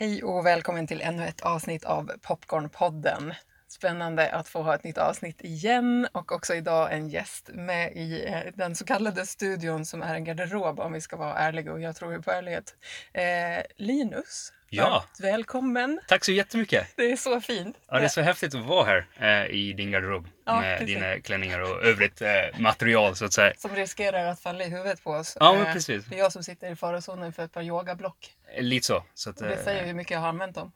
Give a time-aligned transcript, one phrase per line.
[0.00, 3.34] Hej och välkommen till ännu ett avsnitt av Popcornpodden.
[3.68, 8.26] Spännande att få ha ett nytt avsnitt igen och också idag en gäst med i
[8.26, 11.80] eh, den så kallade studion som är en garderob om vi ska vara ärliga och
[11.80, 12.74] jag tror ju på ärlighet.
[13.12, 14.90] Eh, Linus, Ja.
[14.90, 16.00] varmt välkommen.
[16.08, 16.86] Tack så jättemycket!
[16.96, 17.76] Det är så fint.
[17.88, 19.06] Ja, det är så häftigt att vara här
[19.44, 20.94] eh, i din garderob Ja, med precis.
[20.96, 23.52] dina klänningar och övrigt eh, material så att säga.
[23.58, 25.36] Som riskerar att falla i huvudet på oss.
[25.40, 26.04] Ja, men Eh, precis.
[26.04, 28.34] Det är jag som sitter i farozonen för ett par yogablock.
[28.56, 29.04] Eh, Lite så.
[29.14, 30.72] så att, det eh, säger hur mycket jag har använt dem.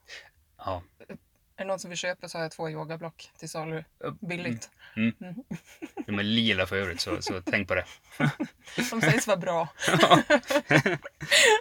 [0.58, 0.82] ja.
[1.56, 3.84] Är det någon som vill köpa så har jag två yogablock till salu.
[4.20, 4.70] Billigt.
[6.06, 7.84] De är lila för övrigt så, så tänk på det.
[8.90, 9.68] De sägs vara bra.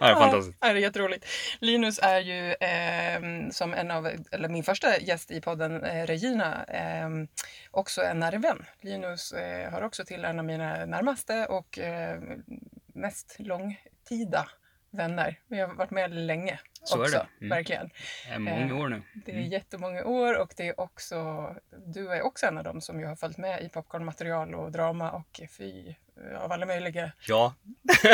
[0.00, 0.58] Ja, det är fantastiskt.
[0.60, 1.26] Ja, det är jätteroligt.
[1.60, 6.64] Linus är ju eh, som en av, eller min första gäst i podden, eh, Regina,
[6.64, 7.08] eh,
[7.70, 8.64] också en nära vän.
[8.80, 12.22] Linus eh, hör också till en av mina närmaste och eh,
[12.86, 14.48] mest långtida
[14.94, 15.40] vänner.
[15.48, 17.26] Vi har varit med länge Så är också, det.
[17.46, 17.56] Mm.
[17.56, 17.90] verkligen.
[18.28, 19.02] Det är många år nu.
[19.26, 21.48] Det är jättemånga år och det är också,
[21.86, 25.10] du är också en av dem som ju har följt med i popcornmaterial och drama
[25.10, 25.94] och fy
[26.38, 27.54] av alla möjliga Ja,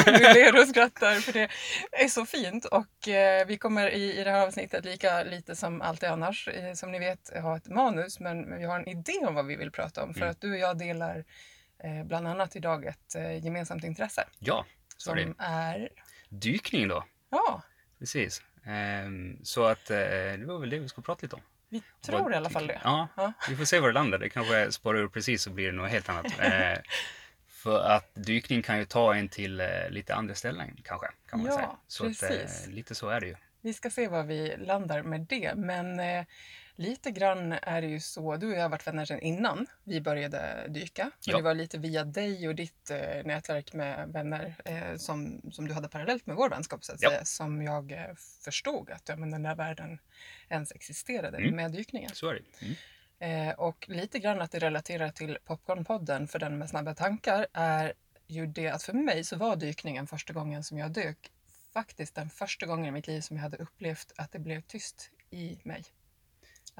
[0.06, 1.48] vi ler och skrattar för det
[1.92, 2.64] är så fint.
[2.64, 6.72] Och eh, vi kommer i, i det här avsnittet lika lite som alltid annars, eh,
[6.72, 8.20] som ni vet, ha ett manus.
[8.20, 10.14] Men vi har en idé om vad vi vill prata om.
[10.14, 10.30] För Mm.
[10.30, 11.24] att du och jag delar
[11.84, 14.24] eh, bland annat idag ett eh, gemensamt intresse.
[14.38, 14.66] ja.
[14.96, 15.22] Så är det.
[15.22, 15.88] Som är,
[16.30, 17.04] Dykning då.
[17.30, 17.62] ja,
[17.98, 18.42] Precis.
[18.66, 21.42] Ehm, så att eh, det var väl det vi skulle prata lite om.
[21.68, 22.80] vi tror Vad i alla fall det.
[22.84, 23.32] Ja, Ja.
[23.48, 24.18] vi får se var det landar.
[24.18, 26.26] Det kanske spårar ur precis så blir det något helt annat.
[26.40, 26.78] Eh,
[27.48, 31.06] för att dykning kan ju ta en till eh, lite andra ställen kanske.
[31.30, 31.70] Kan man Ja, säga.
[31.86, 32.66] Så att, precis.
[32.66, 33.36] eh, lite så är det ju.
[33.60, 35.54] Vi ska se var vi landar med det.
[35.56, 36.00] Men
[36.80, 38.36] lite grann är det ju så.
[38.36, 41.10] Du och jag har varit vänner sedan innan vi började dyka.
[41.24, 41.36] Ja.
[41.36, 45.74] Det var lite via dig och ditt eh, nätverk med vänner eh, som, som du
[45.74, 47.10] hade parallellt med vår vänskap så att Ja.
[47.10, 47.24] säga.
[47.24, 48.14] Som jag eh,
[48.44, 49.98] förstod att ja, men den där världen
[50.48, 51.56] ens existerade Mm.
[51.56, 52.10] med dykningen.
[52.14, 52.66] Så är det.
[52.66, 53.48] Mm.
[53.48, 57.92] Eh, och lite grann att det relaterar till Popcornpodden för den med snabba tankar är
[58.26, 61.30] ju det att för mig så var dykningen första gången som jag dök
[61.72, 65.10] faktiskt den första gången i mitt liv som jag hade upplevt att det blev tyst
[65.30, 65.84] i mig.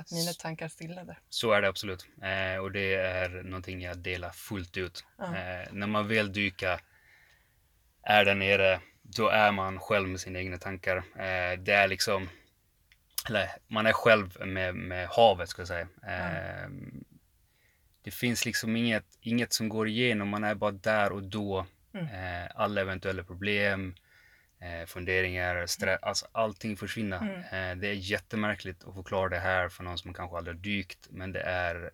[0.01, 1.17] Att mina tankar stillade.
[1.29, 2.07] Så är det absolut.
[2.23, 5.05] Eh, och det är någonting jag delar fullt ut.
[5.21, 6.81] Eh, när man väl dyka
[8.03, 10.97] är där nere, då är man själv med sina egna tankar.
[10.97, 12.29] Eh, det är liksom,
[13.29, 15.89] eller man är själv med, med havet ska jag säga.
[16.07, 16.69] Eh,
[18.03, 21.67] Det finns liksom inget, inget som går igenom, man är bara där och då.
[21.95, 22.07] Mm.
[22.07, 23.95] Eh, alla eventuella problem,
[24.61, 27.19] eh, funderingar, stress, alltså allting försvinner.
[27.19, 27.41] Mm.
[27.41, 31.09] Eh, det är jättemärkligt att förklara det här för någon som kanske aldrig har dykt,
[31.11, 31.91] men det är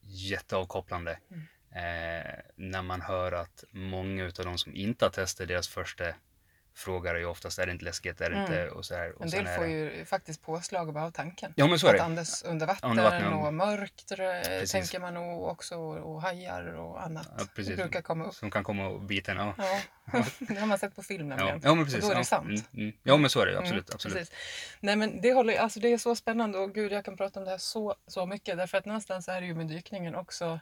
[0.00, 1.18] jätteavkopplande.
[1.30, 1.46] Mm.
[1.72, 6.04] Eh, när man hör att många av de som inte har testat deras första
[6.74, 8.52] frågar ju oftast är det inte läskigt, är det Mm.
[8.52, 9.12] inte och så här.
[9.12, 11.52] Och En del får det- ju faktiskt påslag bara av tanken.
[11.56, 12.02] Ja men så är Att det.
[12.04, 13.46] andas under vatten, Under vatten, ja.
[13.46, 14.72] och mörkt eh, Precis.
[14.72, 17.28] tänker man nog också och hajar och annat.
[17.38, 17.76] Ja, precis.
[17.76, 18.34] Det brukar komma upp.
[18.34, 19.38] Som kan komma och bita en.
[19.38, 19.54] Ja.
[20.12, 21.36] Ja, det har man sett på film Ja.
[21.36, 21.60] nämligen.
[21.64, 22.02] ja men precis.
[22.04, 22.24] Och då är det ja.
[22.24, 22.46] sant.
[22.48, 22.92] Mm, mm.
[23.02, 23.94] Ja men så är det Mm, absolut.
[23.94, 24.16] absolut.
[24.18, 24.34] Precis.
[24.80, 27.44] Nej men det, håller, alltså det är så spännande och gud jag kan prata om
[27.44, 30.60] det här så, så mycket därför att någonstans är det ju med dykningen också,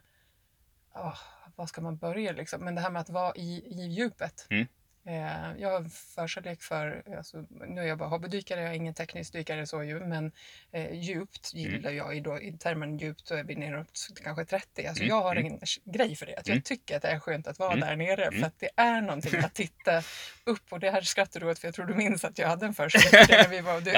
[0.95, 1.19] åh,
[1.57, 2.65] var ska man börja liksom?
[2.65, 4.47] Men det här med att vara i, i djupet.
[4.51, 4.67] Mm.
[5.09, 9.33] Eh, jag har förkärlek för, alltså, nu är jag bara hobbydykare, jag är ingen teknisk
[9.33, 10.33] dykare så ju, men
[10.73, 11.73] eh, djupt Mm.
[11.73, 14.87] gillar jag i, då, i termen djupt så är vi neråt kanske 30.
[14.87, 15.53] Alltså Mm, jag har mm.
[15.53, 16.57] en grej för det, att Mm.
[16.57, 18.41] jag tycker att det är skönt att vara Mm, där nere mm.
[18.41, 20.03] för att det är någonting att titta
[20.45, 22.67] upp och det här skrattar du åt för jag tror du minns att jag hade
[22.67, 23.95] en förkärlek när vi var och dök.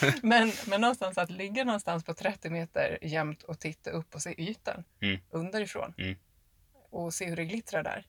[0.22, 4.34] Men, men någonstans att ligga någonstans på 30 meter jämt och titta upp och se
[4.42, 5.20] ytan Mm.
[5.30, 6.16] underifrån Mm.
[6.90, 8.06] och se hur det glittrar där.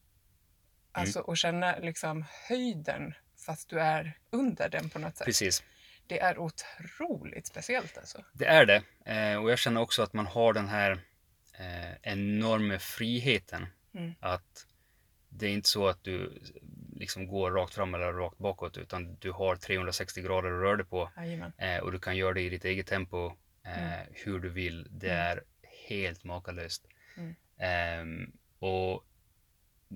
[1.01, 3.13] Alltså och känna liksom höjden
[3.45, 5.25] fast du är under den på något sätt.
[5.25, 5.63] Precis.
[6.07, 8.23] Det är otroligt speciellt alltså.
[8.33, 8.83] Det är det.
[9.05, 10.91] Eh, och jag känner också att man har den här
[11.59, 13.67] eh, enorma friheten.
[13.95, 14.13] Mm.
[14.19, 14.65] Att
[15.29, 16.41] det är inte så att du
[16.95, 20.85] liksom går rakt fram eller rakt bakåt utan du har 360 grader att röra dig
[20.85, 21.09] på.
[21.57, 23.25] Eh, och du kan göra det i ditt eget tempo
[23.65, 24.07] eh, Mm.
[24.11, 24.87] hur du vill.
[24.91, 25.27] Det Mm.
[25.27, 25.43] är
[25.89, 26.87] helt makalöst.
[27.17, 27.35] Mm.
[27.59, 29.03] Ehm, och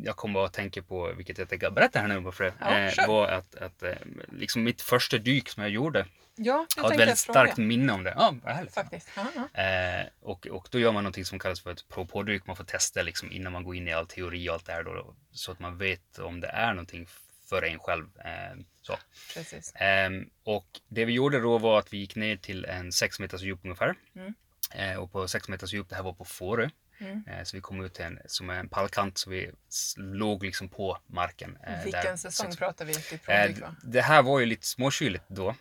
[0.04, 2.54] jag kommer bara att tänka på, vilket jag tänker berätta här nu bara för det,
[2.60, 3.96] Ja, eh, var att, att eh,
[4.32, 6.06] liksom mitt första dyk som jag gjorde,
[6.40, 8.14] Ja, jag har ett väldigt starkt minne om det.
[8.18, 8.74] Ja, vad härligt.
[8.74, 9.10] Faktiskt.
[9.16, 9.62] Ja.
[9.62, 12.48] Eh, och, och då gör man någonting som kallas för ett pro på-dyk.
[12.48, 14.84] Man får testa liksom innan man går in i all teori och allt det här
[14.84, 17.08] då, så att man vet om det är någonting
[17.46, 18.06] för en själv.
[18.20, 18.98] Eh, så.
[19.34, 19.74] Precis.
[19.76, 23.42] Ehm, och det vi gjorde då var att vi gick ner till en 6 meters
[23.42, 23.96] djup ungefär.
[24.16, 24.34] Mm.
[24.76, 26.70] Eh, och på 6 meters djup, det här var på Fårö.
[27.00, 27.24] Mm.
[27.28, 29.52] Eh, så vi kom ut till en, som en pallkant så vi
[29.98, 31.58] låg liksom på marken.
[31.68, 32.16] eh, Vilken där.
[32.16, 33.52] säsong Så- pratar vi i Eh,
[33.84, 35.56] det här var ju lite småkyligt då.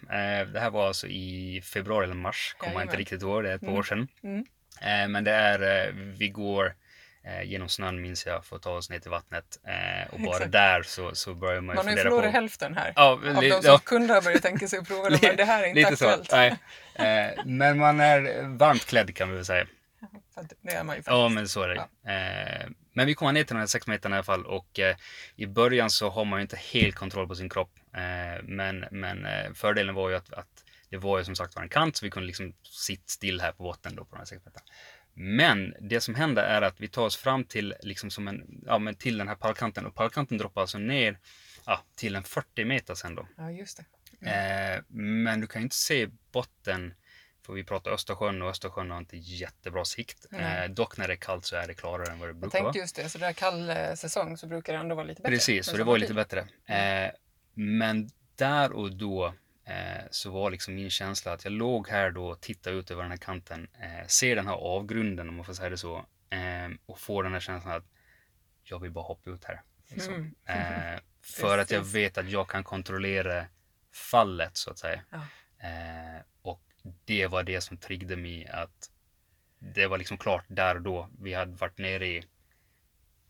[0.52, 3.54] Det här var alltså i februari eller mars, kommer jag inte riktigt ihåg, det är
[3.54, 3.78] ett par Mm.
[3.78, 4.08] år sedan.
[4.22, 5.12] Mm.
[5.12, 6.74] Men det är, vi går
[7.44, 9.58] genom snön minns jag för att ta oss ner till vattnet.
[9.66, 10.52] Eh, och bara Exakt.
[10.52, 12.32] där så, så börjar man ju Man har ju fundera förlorat på...
[12.32, 12.92] hälften här.
[12.96, 15.44] Ja, Av li- de som ja, kunde ha börjat tänka sig att prova det, det
[15.44, 16.08] här är inte lite så.
[16.08, 16.58] aktuellt.
[16.98, 17.28] Nej.
[17.34, 19.66] Eh, men man är varmt klädd kan vi väl säga.
[20.62, 21.12] Det är man ju faktiskt.
[21.12, 21.74] Ja, men så är det.
[22.12, 24.96] Eh, men vi kommer ner till den här sex meterna i alla fall och eh,
[25.36, 27.72] i början så har man ju inte helt kontroll på sin kropp.
[27.92, 31.68] Eh, men men fördelen var ju att, att det var ju som sagt var en
[31.68, 34.44] kant så vi kunde liksom sitta still här på botten då på den här sex
[34.44, 34.64] meterna.
[35.18, 38.78] Men det som händer är att vi tar oss fram till, liksom som en, ja,
[38.78, 41.18] men till den här pallkanten och pallkanten droppar alltså ner
[41.66, 43.28] ja, till en 40 meter sen då.
[43.36, 43.80] Ja, just
[44.20, 44.30] det.
[44.30, 46.94] Eh, men du kan ju inte se botten,
[47.46, 50.26] för vi pratar Östersjön och Östersjön har inte jättebra sikt.
[50.32, 52.58] Eh, dock när det är kallt så är det klarare än vad det Jag brukar
[52.58, 52.72] vara.
[52.72, 55.36] tänkte just det, så där kall eh, säsong så brukar det ändå vara lite bättre.
[55.36, 56.14] Precis, så det var lite det.
[56.14, 56.40] bättre.
[56.66, 57.10] Eh,
[57.54, 59.34] men där och då
[59.66, 63.02] eh, så var liksom min känsla att jag låg här då och tittade ut över
[63.02, 66.04] den här kanten, eh, ser den här avgrunden om man får säga det så,
[66.86, 67.84] och får den här känslan att
[68.62, 69.62] jag vill bara hoppa ut här.
[69.88, 70.14] Liksom.
[70.14, 70.94] Mm.
[70.94, 73.46] Eh, för att jag vet att jag kan kontrollera
[73.92, 75.02] fallet så att säga.
[75.10, 75.20] Ja.
[77.04, 78.90] Det var det som triggade mig att
[79.58, 81.08] det var liksom klart där och då.
[81.20, 82.24] Vi hade varit nere i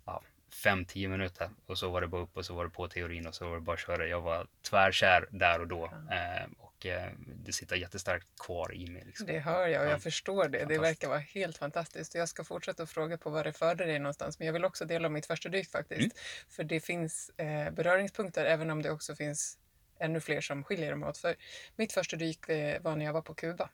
[0.07, 0.23] ja,
[0.65, 3.27] fem, tio minuter och så var det bara upp och så var det på teorin
[3.27, 4.07] och så var det bara att köra.
[4.07, 7.11] Jag var tvärkär där och då eh, och eh,
[7.45, 9.03] det sitter jättestarkt kvar i mig.
[9.07, 9.27] Liksom.
[9.27, 9.91] Det hör jag och Ja.
[9.91, 10.65] jag förstår det.
[10.65, 12.15] Det verkar vara helt fantastiskt.
[12.15, 14.39] Jag ska fortsätta att fråga på vad det förde dig någonstans.
[14.39, 16.01] Men jag vill också dela om mitt första dyk faktiskt.
[16.01, 16.11] Mm.
[16.49, 19.59] För det finns eh, beröringspunkter även om det också finns
[19.99, 21.19] ännu fler som skiljer dem åt.
[21.19, 21.37] För
[21.77, 23.71] mitt första dyk eh, var när jag var på Kuba.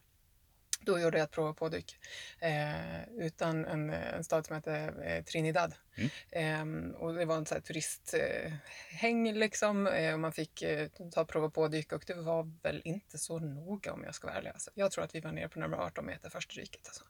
[0.84, 1.98] Då gjorde jag ett prova på dyk
[2.40, 5.74] eh, utan en, en stad som heter eh, Trinidad.
[5.94, 6.10] Mm.
[6.30, 8.52] Ehm, och det var en sån här turisthäng eh,
[8.90, 9.86] häng liksom.
[9.86, 13.38] Eh, och man fick eh, ta prova på dyk och det var väl inte så
[13.38, 14.50] noga om jag ska vara ärlig.
[14.50, 16.86] Alltså, jag tror att vi var nere på närmare 18 meter första dyket.
[16.86, 17.04] Alltså.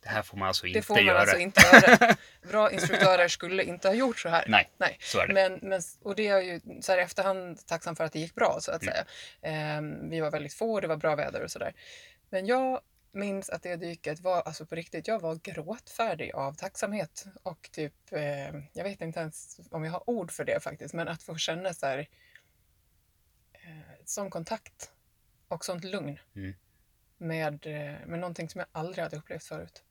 [0.00, 1.18] Det här får man alltså Det inte får man göra.
[1.20, 2.16] alltså inte göra.
[2.50, 4.44] Bra instruktörer skulle inte ha gjort så här.
[4.48, 4.96] Nej, Nej.
[5.00, 5.34] så är det.
[5.34, 8.18] Men, men, och det är jag ju så här i efterhand tacksam för att det
[8.18, 8.92] gick bra så att Mm.
[8.94, 9.04] säga.
[9.42, 11.74] Ehm, vi var väldigt få, det var bra väder och sådär.
[12.30, 12.80] Men jag
[13.12, 17.94] minns att det dyket var alltså på riktigt, jag var gråtfärdig av tacksamhet och typ,
[18.12, 21.36] eh, jag vet inte ens om jag har ord för det faktiskt, men att få
[21.36, 21.98] känna så här,
[23.52, 24.90] eh, sån kontakt
[25.48, 26.54] och sånt lugn Mm.
[27.18, 29.82] med, eh, med någonting som jag aldrig hade upplevt förut.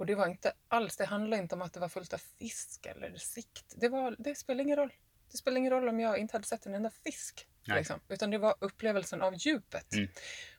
[0.00, 2.86] Och det var inte alls, det handlade inte om att det var fullt av fisk
[2.86, 3.74] eller sikt.
[3.76, 4.92] Det, var, det spelar ingen roll.
[5.30, 7.46] Det spelar ingen roll om jag inte hade sett en enda fisk.
[7.64, 8.00] Liksom.
[8.08, 9.92] Utan det var upplevelsen av djupet.
[9.94, 10.08] Mm.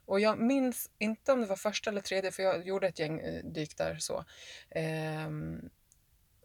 [0.05, 3.19] Och jag minns inte om det var första eller tredje, för jag gjorde ett gäng
[3.19, 4.25] eh, dyk där så.
[4.69, 5.69] Ehm,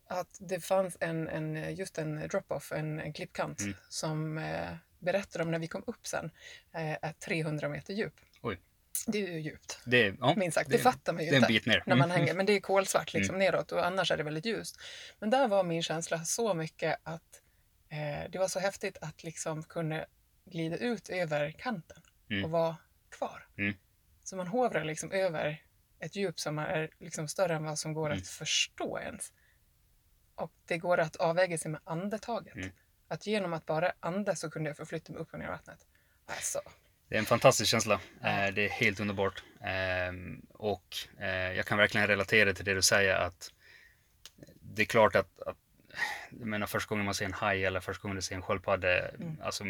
[0.07, 3.75] att det fanns en, en, just en drop-off, en, en klippkant Mm.
[3.89, 6.31] som eh, berättade om när vi kom upp sen,
[6.75, 8.15] eh, är 300 meter djup.
[9.07, 10.71] Det är ju djupt, Det, ja, minst sagt.
[10.71, 11.83] Det, det- fattar man ju det är en bit ner.
[11.87, 12.21] när man Mm.
[12.21, 12.35] hänger.
[12.35, 14.77] Men det är kolsvart liksom neråt och annars är det väldigt ljust.
[15.19, 17.43] Men där var min känsla så mycket att
[17.89, 20.05] eh, det var så häftigt att liksom kunna
[20.45, 22.45] glida ut över kanten Mm.
[22.45, 22.77] och vara
[23.11, 23.47] kvar.
[23.59, 23.75] Mm.
[24.25, 25.63] Så man hovrar liksom över
[25.99, 28.19] ett djup som är liksom större än vad som går Mm.
[28.19, 29.33] att förstå ens.
[30.35, 32.55] Och det går att avväga sig med andetaget.
[32.55, 32.71] Mm.
[33.09, 35.87] Att genom att bara andas så kunde jag förflytta mig upp och ner i vattnet.
[36.27, 36.61] Alltså,
[37.09, 37.95] Det är en fantastisk känsla.
[38.25, 39.43] Eh, Det är helt underbart.
[39.65, 43.53] Ehm, Och eh, jag kan verkligen relatera till det du säger att
[44.61, 45.57] det är klart att, att
[46.31, 49.09] jag menar första gången man ser en haj eller första gången man ser en sköldpadda,
[49.09, 49.37] Mm.
[49.43, 49.65] alltså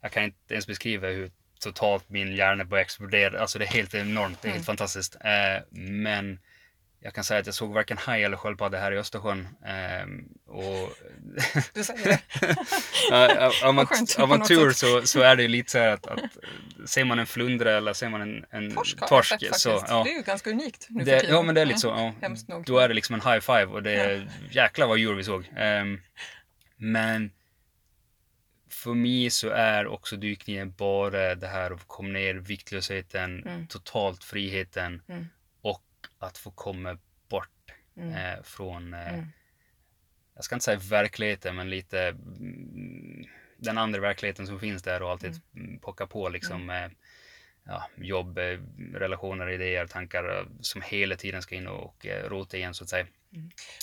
[0.00, 1.30] jag kan inte ens beskriva hur
[1.60, 3.40] totalt min hjärna börjar explodera.
[3.40, 4.56] Alltså det är helt enormt, det är Mm.
[4.56, 5.16] helt fantastiskt.
[5.24, 6.38] Eh, Men
[7.00, 9.48] jag kan säga att jag såg varken haj eller sköldpadda här i Östersjön.
[9.66, 10.92] Ehm, Och
[11.74, 12.20] du säger det.
[13.10, 13.86] Ja, man,
[14.28, 16.20] man något tur så, så är det ju lite så här att, att
[16.86, 20.02] ser man en flundra eller ser man en, en Torsk har torsk, sett så ja,
[20.04, 21.34] Det är ju ganska unikt nu det, för tiden.
[21.36, 22.12] ja men det är lite så.
[22.20, 22.28] Ja.
[22.48, 22.64] Nog.
[22.64, 25.50] Då är det liksom en high five och det är jäklar vad djur vi såg.
[25.56, 26.00] Ehm,
[26.76, 27.30] men
[28.70, 33.66] för mig så är också dykningen bara det här att komma ner, viktlösheten, Mm.
[33.66, 35.26] totalt friheten Mm.
[36.18, 37.50] Att få komma bort
[37.96, 38.14] Mm.
[38.14, 39.26] eh, från eh, Mm.
[40.34, 43.24] jag ska inte säga verkligheten, men lite mm,
[43.56, 45.78] den andra verkligheten som finns där och alltid mm.
[45.78, 46.88] pocka på liksom eh,
[47.64, 48.38] ja, jobb,
[48.94, 53.06] relationer, idéer, tankar som hela tiden ska in och rota igen så att säga.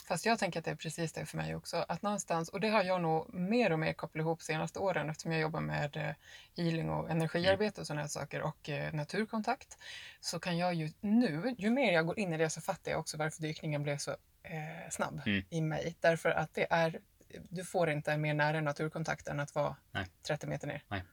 [0.07, 1.85] Fast jag tänker att det är precis det för mig också.
[1.87, 5.31] Att någonstans, och det har jag nog mer och mer kopplat ihop senaste åren eftersom
[5.31, 6.15] jag jobbar med eh,
[6.63, 9.77] healing och energiarbete och sådana här saker och eh, naturkontakt.
[10.19, 12.99] Så kan jag ju nu, ju mer jag går in i det så fattar jag
[12.99, 14.11] också varför dykningen blev så
[14.43, 15.45] eh, snabb Mm.
[15.49, 15.95] i mig.
[15.99, 16.99] Därför att det är,
[17.49, 20.05] du får inte en mer nära naturkontakt än att vara Nej.
[20.27, 20.83] 30 meter ner.
[20.87, 21.03] Nej.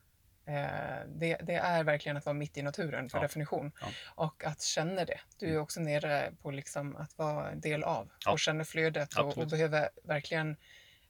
[0.51, 3.23] Eh, det, det är verkligen att vara mitt i naturen för Ja.
[3.23, 3.73] definition.
[3.81, 3.87] Ja.
[4.07, 5.21] Och att känna det.
[5.39, 5.63] Du är Mm.
[5.63, 8.33] också nere på liksom att vara del av Ja.
[8.33, 10.57] och känna flödet och, och behöver verkligen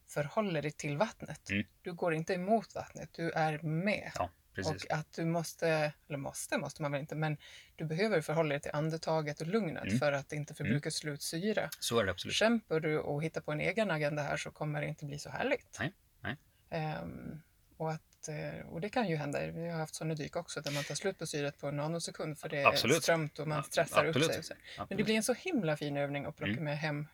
[0.07, 1.49] förhålla dig till vattnet.
[1.49, 1.65] Mm.
[1.81, 4.11] Du går inte emot vattnet, du är med.
[4.55, 4.83] Precis.
[4.85, 7.37] Och att du måste, eller måste måste man väl inte, men
[7.75, 9.99] du behöver förhålla dig till andetaget och lugnet Mm.
[9.99, 11.69] för att inte förbruka slut syre.
[11.79, 12.35] Så är det absolut.
[12.35, 15.29] Kämpar du och hittar på en egen agenda här så kommer det inte bli så
[15.29, 15.77] härligt.
[15.79, 16.35] Nej, nej.
[16.69, 17.41] Ehm,
[17.77, 19.51] och, att, eh, och det kan ju hända.
[19.51, 22.39] Vi har haft sådana dyk också där man tar slut på syret på en nanosekund
[22.39, 23.03] för det är Absolut.
[23.03, 24.29] strömt och man Ja, stressar upp absolut.
[24.31, 24.39] sig.
[24.39, 24.53] Och så.
[24.89, 26.63] Men det blir en så himla fin övning att plocka Mm.
[26.63, 27.07] med hem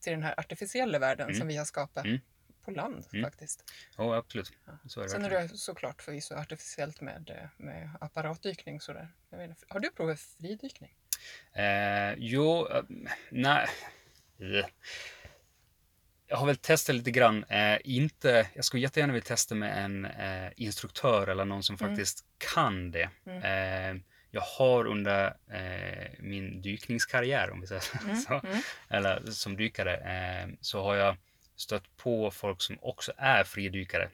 [0.00, 1.38] till den här artificiella världen Mm.
[1.38, 2.18] som vi har skapat Mm.
[2.64, 3.24] på land Mm.
[3.24, 3.72] faktiskt.
[3.96, 4.52] Ja, absolut.
[4.66, 4.72] Ja.
[4.88, 5.48] Så är det Sen är verkligen.
[5.48, 8.80] det såklart förvisso artificiellt med, eh, med apparatdykning.
[8.80, 9.08] Sådär.
[9.68, 10.94] Har du provat fridykning?
[11.52, 12.82] Eh, jo, eh,
[13.30, 13.66] nej.
[14.38, 14.66] Eh.
[16.32, 17.44] Jag har väl testat lite grann.
[17.44, 21.90] Eh, inte, jag skulle jättegärna vilja testa med en eh, instruktör eller någon som Mm.
[21.90, 22.24] faktiskt
[22.54, 23.08] kan det.
[23.26, 23.42] Mm.
[23.96, 27.80] Eh, jag har under eh, min dykningskarriär, om vi säger
[28.28, 28.62] så, Mm.
[28.88, 31.16] eller som dykare, eh, så har jag
[31.56, 34.08] stött på folk som också är fridykare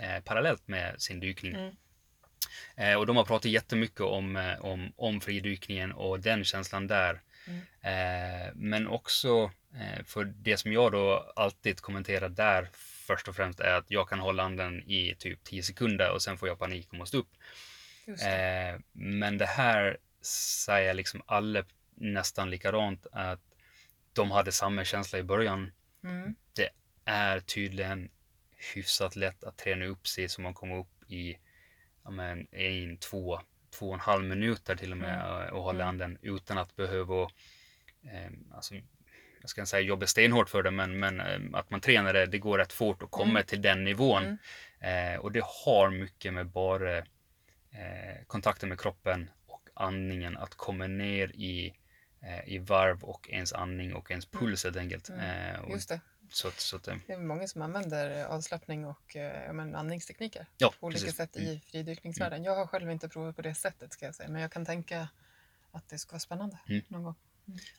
[0.00, 1.54] eh, parallellt med sin dykning.
[1.54, 2.98] Mm.
[2.98, 7.20] Och de har pratat jättemycket om, om, om fridykningen och den känslan där.
[7.46, 8.52] Mm.
[8.54, 9.50] Men också
[10.04, 12.68] för det som jag då alltid kommenterar där
[13.06, 16.38] först och främst är att jag kan hålla andan i typ 10 sekunder och sen
[16.38, 17.30] får jag panik och måste upp.
[18.06, 18.72] Det.
[18.72, 19.98] Eh, men det här
[20.64, 21.64] säger liksom alla
[21.94, 23.40] nästan likadant att
[24.12, 25.72] de hade samma känsla i början.
[26.04, 26.34] Mm.
[27.04, 28.10] Är tydligen
[28.74, 31.38] hyfsat lätt att träna upp sig så man kommer upp i
[32.10, 33.40] men, en, två,
[33.70, 35.88] två och en halv minuter till och med eh, och hålla Mm.
[35.88, 37.22] andan utan att behöva
[38.02, 38.74] eh, alltså,
[39.44, 42.26] jag ska inte säga jobba stenhårt för det, men, men eh, att man tränar det,
[42.26, 43.44] det går rätt fort att komma Mm.
[43.46, 44.38] till den nivån.
[44.80, 45.14] Mm.
[45.14, 47.04] Eh, och det har mycket med bara eh,
[48.26, 51.74] kontakten med kroppen och andningen, att komma ner i,
[52.22, 55.08] eh, i varv och ens andning och ens puls helt enkelt.
[55.08, 55.54] Mm.
[55.54, 56.00] Eh, och, Just det.
[56.30, 59.16] så, så att, eh, Det är många som använder avslappning och
[59.52, 61.16] men andningstekniker ja, på olika precis.
[61.16, 62.44] sätt i fridykningsvärlden.
[62.44, 65.08] Jag har själv inte provat på det sättet ska jag säga, men jag kan tänka
[65.72, 66.82] att det ska vara spännande Mm.
[66.88, 67.14] någon gång.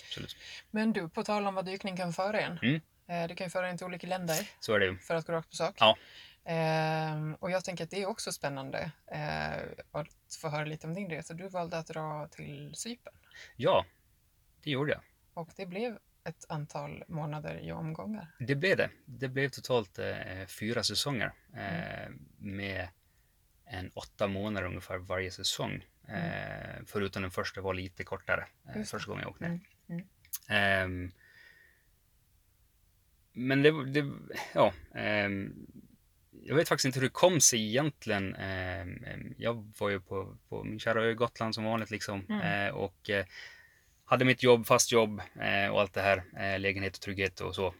[0.07, 0.35] Absolut.
[0.71, 2.57] Men du, på tal om vad dykning kan föra en.
[2.57, 2.81] Mm.
[3.07, 5.33] Eh, det kan ju föra en till olika länder Så är det för att gå
[5.33, 5.75] rakt på sak.
[5.79, 5.97] Ja.
[6.45, 10.07] Ehm, och jag tänker att det är också spännande eh, att
[10.41, 11.33] få höra lite om din resa.
[11.33, 13.13] Du valde att dra till Cypern
[13.55, 13.85] Ja,
[14.63, 15.01] det gjorde jag.
[15.33, 18.27] och det blev ett antal månader i omgångar.
[18.39, 18.89] Det blev det.
[19.05, 22.19] Det blev totalt eh, fyra säsonger eh, Mm.
[22.37, 22.87] med
[23.65, 25.85] en åtta månader ungefär varje säsong.
[26.09, 28.79] Eh, förutom den första var lite kortare, eh, Mm.
[28.79, 29.59] Just första gången jag åkte ner.
[29.89, 30.05] Mm,
[30.47, 31.11] Ehm,
[33.33, 34.11] men det, det
[34.53, 34.73] ja.
[34.95, 35.67] ehm,
[36.31, 38.35] jag vet faktiskt inte hur det kom sig egentligen.
[38.35, 42.25] Ehm, jag var ju på, på min kära ö Gotland som vanligt liksom.
[42.29, 42.41] Mm.
[42.67, 43.09] Eh, och
[44.05, 45.21] hade mitt jobb, fast jobb
[45.71, 46.57] och allt det här.
[46.57, 47.73] Lägenhet och trygghet och så.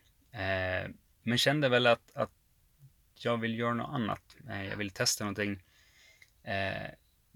[1.23, 2.31] Men kände väl att, att
[3.19, 4.35] jag vill göra något annat.
[4.47, 5.63] Jag vill testa någonting.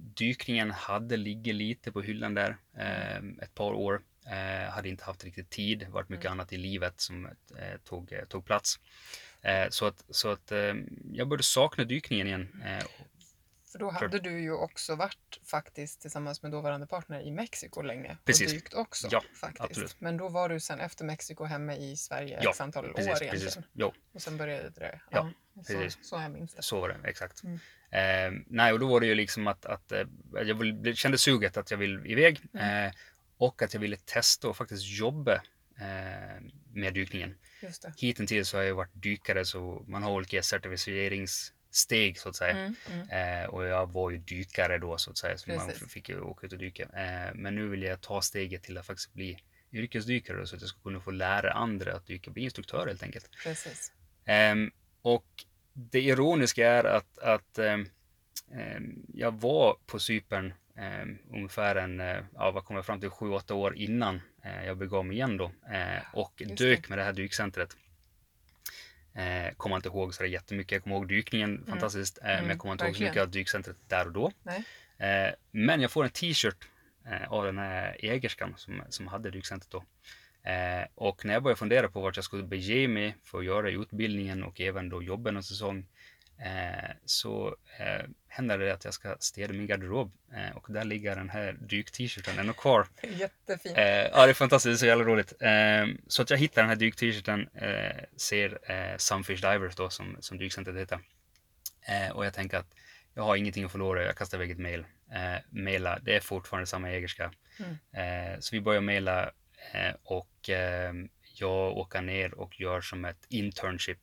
[0.01, 4.01] Dykningen hade ligger lite på hyllan där eh, ett par år.
[4.25, 6.39] Eh, hade inte haft riktigt tid, varit mycket Mm.
[6.39, 8.79] annat i livet som eh, tog, tog plats.
[9.69, 10.51] Så att, så att
[11.11, 12.63] jag började sakna dykningen igen.
[13.71, 18.17] För då hade du ju också varit faktiskt tillsammans med dåvarande partner i Mexiko länge
[18.25, 18.47] Precis.
[18.47, 19.07] och dykt också.
[19.11, 19.61] Ja, faktiskt.
[19.61, 19.95] absolut.
[20.01, 23.07] Men då var du sen efter Mexiko hemma i Sverige Ja, x antal år precis,
[23.21, 23.31] egentligen.
[23.45, 23.63] precis.
[23.73, 25.01] Jo, Och sen började det.
[25.09, 25.97] Ja, så, precis.
[26.09, 26.61] så jag minns det.
[26.61, 27.43] så var det exakt.
[27.43, 27.59] Mm.
[27.91, 31.57] Eh, nej, och då var det ju liksom att, att eh, jag vill, kände suget
[31.57, 32.85] att jag vill iväg Mm.
[32.85, 32.93] eh,
[33.37, 35.33] och att jag ville testa och faktiskt jobba
[35.79, 36.41] eh,
[36.73, 37.35] med dykningen.
[37.61, 37.93] Just det.
[37.97, 42.51] Hittills så har jag varit dykare så man har olika certifieringssteg så att säga.
[42.57, 43.43] Mm, mm.
[43.43, 45.91] Eh, och jag var ju dykare då så att säga, så man Precis.
[45.93, 46.83] fick ju åka ut och dyka.
[46.83, 49.37] Eh, men nu vill jag ta steget till att faktiskt bli
[49.71, 53.29] yrkesdykare så att jag ska kunna få lära andra att dyka, bli instruktör helt enkelt.
[53.43, 53.91] Precis.
[54.25, 55.25] Ehm, och
[55.73, 57.85] det ironiska är att, att ehm,
[58.51, 63.09] ehm, jag var på Cypern ehm, ungefär en, eh, ja, vad kommer jag fram till,
[63.09, 66.89] sju, åtta år innan eh, jag begav mig igen då eh, och Just dök det.
[66.89, 67.77] med det här dykcentret.
[69.13, 70.71] Eh, kommer inte ihåg så jättemycket.
[70.71, 73.11] Jag kommer ihåg dykningen fantastiskt, eh, men Mm, jag kommer inte ihåg så verkligen.
[73.11, 74.31] mycket av dykcentret där och då.
[74.97, 76.67] Eh, men jag får en t-shirt
[77.05, 79.83] eh, av den här ägerskan som, som hade dykcentret då.
[80.49, 83.69] Eh, och när jag började fundera på vart jag skulle bege mig för att göra
[83.69, 85.85] utbildningen och även då jobba en säsong
[86.37, 91.15] eh, så eh, händer det att jag ska städa min garderob eh, och där ligger
[91.15, 92.87] den här dyk-t-shirten ännu kvar.
[93.03, 93.77] Jättefint.
[93.77, 95.33] Eh, ja, det är fantastiskt, det är så jävla roligt.
[95.41, 97.49] Eh, så att jag hittar den här dyk-t-shirten,
[98.17, 100.99] ser eh, Sunfish Divers då som, som dykcentret heter.
[102.13, 102.75] Och jag tänker att
[103.13, 104.85] jag har ingenting att förlora, jag kastar iväg ett mail.
[105.11, 107.31] Eh, maila, det är fortfarande samma ägerska.
[107.59, 108.33] Mm.
[108.33, 109.29] Eh, så vi börjar maila eh,
[110.03, 110.93] och eh,
[111.35, 113.99] jag åker ner och gör som ett internship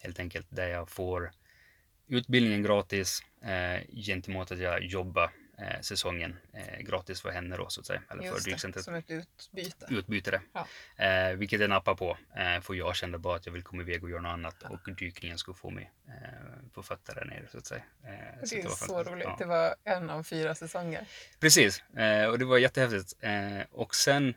[0.00, 1.30] helt enkelt där jag får
[2.08, 7.80] utbildningen gratis eh, gentemot att jag jobbar eh, säsongen eh, gratis för henne då så
[7.80, 8.02] att säga.
[8.10, 8.84] Eller för Just det, dykcentret.
[8.84, 9.86] som ett utbyte.
[9.90, 10.40] Utbyte det.
[10.52, 10.66] Ja.
[11.04, 12.18] Eh, vilket jag nappar på.
[12.36, 14.94] Eh, för jag kände bara att jag vill komma iväg och göra något annat och
[14.98, 17.82] dykningen skulle få mig eh, på fötter där nere så att säga.
[18.04, 19.26] Eh, så Det är var så roligt.
[19.28, 19.36] Ja.
[19.38, 21.06] Det var en av fyra säsonger.
[21.40, 23.14] Precis, eh, och det var jättehäftigt.
[23.24, 24.34] Eh, och sen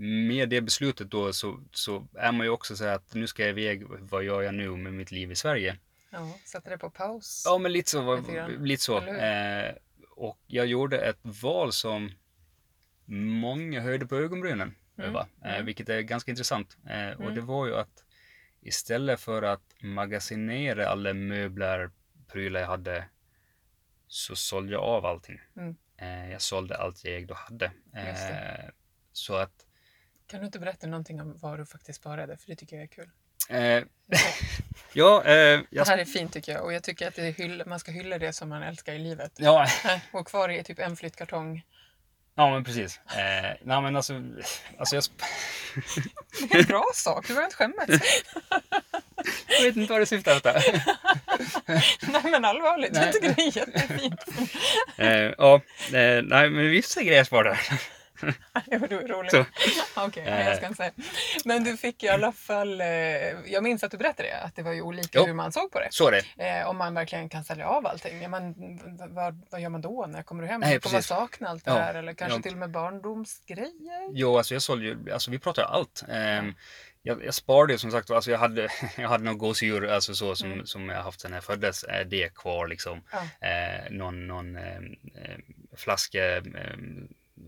[0.00, 3.42] med det beslutet då så, så är man ju också så här att nu ska
[3.42, 5.76] jag iväg, vad gör jag nu med mitt liv i Sverige?
[6.10, 7.42] Ja, satte det på paus.
[7.46, 8.00] Ja, men lite så.
[8.02, 8.98] var- Lite så.
[9.06, 9.74] Eh,
[10.10, 12.10] och jag gjorde ett val som
[13.40, 15.66] många höjde på ögonbrynen Mm, över, eh, mm.
[15.66, 16.76] vilket är ganska intressant.
[16.86, 17.34] Eh, Och Mm.
[17.34, 18.04] det var ju att
[18.60, 21.90] istället för att magasinera alla möbler,
[22.32, 23.04] prylar jag hade,
[24.06, 25.40] så sålde jag av allting.
[25.56, 25.76] Mm.
[25.96, 27.66] Eh, jag sålde allt jag ägde och hade.
[27.94, 28.70] Eh,
[29.12, 29.66] så att
[30.30, 32.36] Kan du inte berätta någonting om vad du faktiskt sparade?
[32.36, 33.10] För det tycker jag är kul.
[33.48, 33.58] eh,
[34.92, 37.32] ja, eh, Det jag, här är fint tycker jag och jag tycker att det är
[37.32, 39.32] hyll- man ska hylla det som man älskar i livet.
[39.36, 39.66] ja,
[40.12, 41.62] Och kvar i typ en flyttkartong.
[42.34, 43.00] ja, men precis.
[43.06, 44.22] Eh, nej, men alltså,
[44.78, 45.04] alltså jag,
[46.50, 48.00] Det är en bra sak, du behöver inte skämmas.
[49.48, 50.84] jag vet inte vad det syftar där.
[52.12, 53.04] Nej men allvarligt, Nej.
[53.04, 54.20] jag tycker det är jättefint.
[54.96, 55.54] Eh, ja,
[55.86, 57.76] eh, nej men vissa grejer sparade Jo,
[58.66, 59.34] det är roligt.
[59.96, 60.92] Okej, nej, jag ska inte säga.
[61.44, 62.86] Men du fick i alla fall, eh,
[63.46, 65.26] jag minns att du berättade det, att det var ju olika Jo.
[65.26, 65.88] hur man såg på det.
[65.90, 66.48] Så är det.
[66.58, 68.22] Eh, om man verkligen kan sälja av allting.
[68.22, 68.54] Ja, men,
[69.14, 70.06] vad, vad gör man då?
[70.08, 70.60] När kommer du hem?
[70.60, 71.94] Nej, kommer man sakna allt det Ja, här?
[71.94, 72.42] Eller kanske ja.
[72.42, 74.08] till och med barndomsgrejer?
[74.12, 76.04] Jo, alltså jag sålde ju, alltså vi pratar allt.
[76.08, 76.54] Ehm,
[77.02, 80.52] jag, jag sparade som sagt, alltså jag hade, jag hade någon gosedjur, alltså så som,
[80.52, 80.66] Mm.
[80.66, 83.02] som jag haft sen jag föddes, eh, det är kvar liksom.
[83.12, 83.48] Ja.
[83.48, 85.38] Eh, någon någon eh, eh,
[85.76, 86.42] flaska, eh,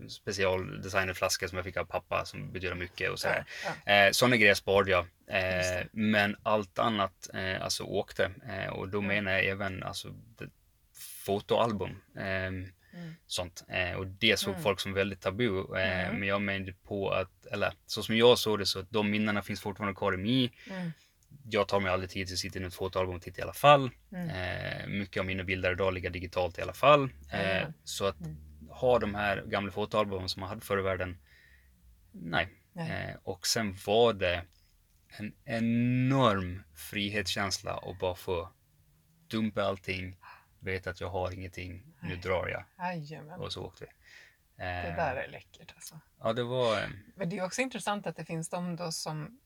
[0.09, 3.45] specialdesignad flaska som jag fick av pappa som betyder mycket och sådär.
[3.85, 5.05] Ja, Eh, sådana grejer sparade jag.
[5.27, 8.31] Eh, men allt annat eh, alltså åkte.
[8.71, 9.07] Och då Mm.
[9.07, 10.15] menar jag även alltså,
[11.25, 11.89] fotoalbum.
[12.17, 13.13] ehm, Mm.
[13.27, 13.63] sånt.
[13.67, 14.63] Eh, och det såg Mm.
[14.63, 15.57] folk som väldigt tabu.
[15.77, 16.19] Eh, Mm.
[16.19, 19.41] Men jag menade på att, eller så som jag såg det så att de minnena
[19.41, 20.51] finns fortfarande kvar i mig.
[20.69, 20.91] Mm.
[21.49, 23.53] Jag tar mig aldrig tid till att sitta i ett fotoalbum och titta i alla
[23.53, 23.89] fall.
[24.11, 24.29] Mm.
[24.29, 27.09] Eh, mycket av mina bilder idag ligger digitalt i alla fall.
[27.83, 28.17] Så att
[28.81, 31.17] Ha de här gamla fotoalbumen som man hade förr i världen,
[32.11, 32.49] nej.
[32.75, 34.45] Eh, och sen var det
[35.17, 38.49] en enorm frihetskänsla att bara få
[39.27, 40.17] dumpa allting,
[40.59, 42.63] veta att jag har ingenting, nu drar jag.
[42.77, 43.39] Jajamän.
[43.39, 43.91] Och så åkte vi.
[44.55, 45.99] Det Eh, där är läckert alltså.
[46.19, 46.77] Ja, det var...
[46.81, 49.39] eh, Men det är också intressant att det finns de då som,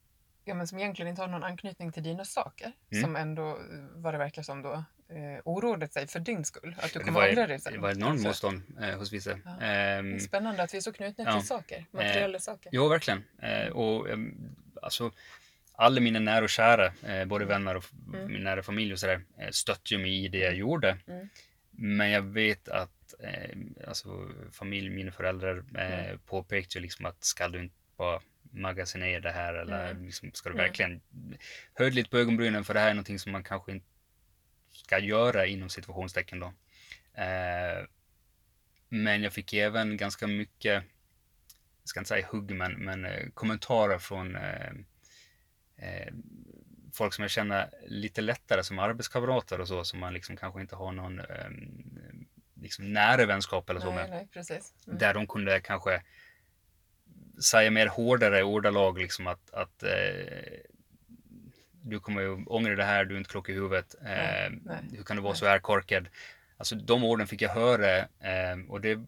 [0.43, 2.71] ja, men som egentligen inte har någon anknytning till dina saker.
[2.91, 3.03] Mm.
[3.03, 3.55] Som ändå, eh,
[3.95, 6.75] vad det verkar som då, eh, oroade sig för din skull.
[6.79, 7.73] Att du kommer ångra dig sen.
[7.73, 9.29] det var enormt Alltså, motstånd eh, hos vissa.
[9.45, 9.55] Ja.
[9.59, 11.39] Det är Spännande att vi är så knutna Ja.
[11.39, 12.69] till saker, materiella saker.
[12.73, 13.23] Jo, verkligen.
[13.41, 15.11] Eh, och ehm, alltså,
[15.77, 18.31] alla mina nära och kära, eh, både vänner och Mm.
[18.33, 20.97] min nära familj och sådär, eh, stötte ju mig i det jag gjorde.
[21.07, 21.29] Mm.
[21.71, 26.19] Men jag vet att eh, alltså, familj, mina föräldrar eh, Mm.
[26.19, 30.05] påpekade ju liksom att ska du inte bara magasinera det här eller Mm.
[30.05, 30.65] liksom, ska du Mm.
[30.65, 31.01] verkligen
[31.73, 33.85] höj lite på ögonbrynen för det här är någonting som man kanske inte
[34.85, 36.53] ska göra inom situationstecken då.
[37.21, 37.85] Eh,
[38.89, 40.83] men jag fick även ganska mycket,
[41.81, 46.13] jag ska inte säga hugg, men, men eh, kommentarer från eh,
[46.93, 50.75] folk som jag känner lite lättare som arbetskamrater och så, som man liksom kanske inte
[50.75, 51.49] har någon eh,
[52.61, 54.09] liksom nära vänskap eller så nej, med.
[54.09, 54.73] nej, precis.
[54.87, 54.99] Mm.
[54.99, 56.01] Där de kunde kanske
[57.43, 60.74] säga mer hårdare ordalag liksom att, att eh,
[61.85, 63.95] du kommer ju ångra det här, du är inte klok i huvudet.
[64.01, 65.39] Eh, Nej, nej, hur kan du vara nej.
[65.39, 66.07] så här korkad?
[66.57, 68.99] Alltså de orden fick jag höra eh, och det,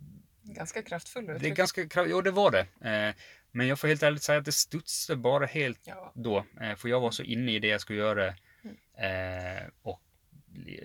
[0.43, 2.59] Ganska kraftfull det är ganska krav- Jo, det var det.
[2.89, 3.15] Eh,
[3.51, 6.45] men jag får helt ärligt säga att det studsade bara helt Ja, då.
[6.61, 8.33] Eh, för jag var så inne i det jag skulle göra.
[8.63, 9.57] Mm.
[9.57, 10.01] Eh, och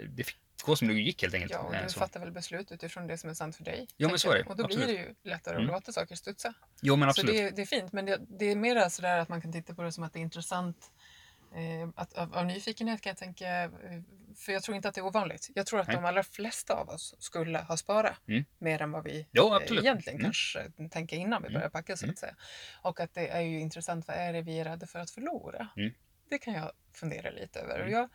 [0.08, 1.52] det fick gå som det gick helt enkelt.
[1.52, 1.98] ja, och Eh, du så.
[1.98, 3.86] fattar väl beslut utifrån det som är sant för dig.
[3.96, 4.42] Jo, men så är det.
[4.44, 4.86] Och då Absolut.
[4.86, 5.66] blir det ju lättare Mm.
[5.68, 6.54] att låta saker studsa.
[6.80, 7.36] Jo, men Så absolut.
[7.36, 9.74] det, är- det är fint, men det, det är mer sådär att man kan titta
[9.74, 10.90] på det som att det är intressant
[11.96, 13.70] att, av, av nyfikenhet kan jag tänka, eh,
[14.36, 15.50] för jag tror inte att det är ovanligt.
[15.54, 15.96] Jag tror att Nej.
[15.96, 18.44] de allra flesta av oss skulle ha sparat Mm.
[18.58, 20.24] mer än vad vi Jo, eh, egentligen Mm.
[20.24, 21.58] kanske tänker innan vi Mm.
[21.58, 22.12] börjar packa så Mm.
[22.12, 22.36] att säga.
[22.82, 25.68] Och att det är ju intressant, vad är det vi är rädda för att förlora?
[25.76, 25.92] Mm.
[26.28, 27.74] Det kan jag fundera lite över.
[27.80, 27.92] Och Mm.
[27.92, 28.08] jag,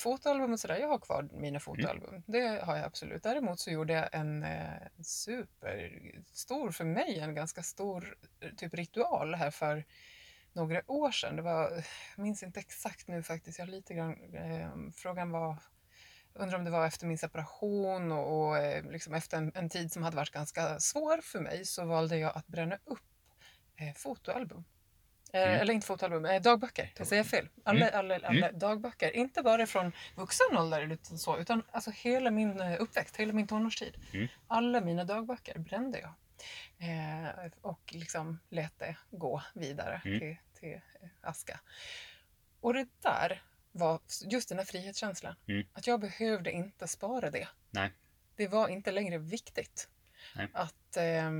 [0.00, 2.22] fotoalbum och sådär, jag har kvar mina fotoalbum.
[2.26, 3.22] Det har jag absolut.
[3.22, 4.70] Däremot så gjorde jag en eh,
[5.02, 9.84] superstor, för mig, en ganska stor eh, typ ritual här för
[10.52, 11.36] några år sedan.
[11.36, 11.84] Det var,
[12.16, 15.56] jag minns inte exakt nu faktiskt, jag har lite grann, eh, frågan var
[16.34, 19.92] undrar om det var efter min separation och, och eh, liksom efter en, en, tid
[19.92, 23.00] som hade varit ganska svår för mig så valde jag att bränna upp
[23.76, 24.64] eh, fotoalbum.
[25.32, 25.60] Eh, mm.
[25.60, 26.92] Eller inte fotoalbum, eh, dagböcker.
[26.96, 27.48] Jag säger fel.
[27.64, 27.98] Alla, mm.
[27.98, 28.58] alla, alla mm.
[28.58, 29.16] dagböcker.
[29.16, 33.96] Inte bara från vuxen ålder så, utan alltså hela min eh, uppväxt, hela min tonårstid.
[34.12, 34.28] Mm.
[34.46, 36.14] Alla mina dagböcker brände jag.
[36.78, 40.18] Eh, och liksom lät det gå vidare mm.
[40.18, 40.80] till, till
[41.20, 41.60] aska.
[42.60, 44.00] Och det där var
[44.30, 45.34] just den här frihetskänslan.
[45.48, 45.66] Mm.
[45.72, 47.48] Att jag behövde inte spara det.
[47.70, 47.92] Nej.
[48.36, 49.88] Det var inte längre viktigt
[50.36, 50.48] Nej.
[50.52, 51.30] att eh,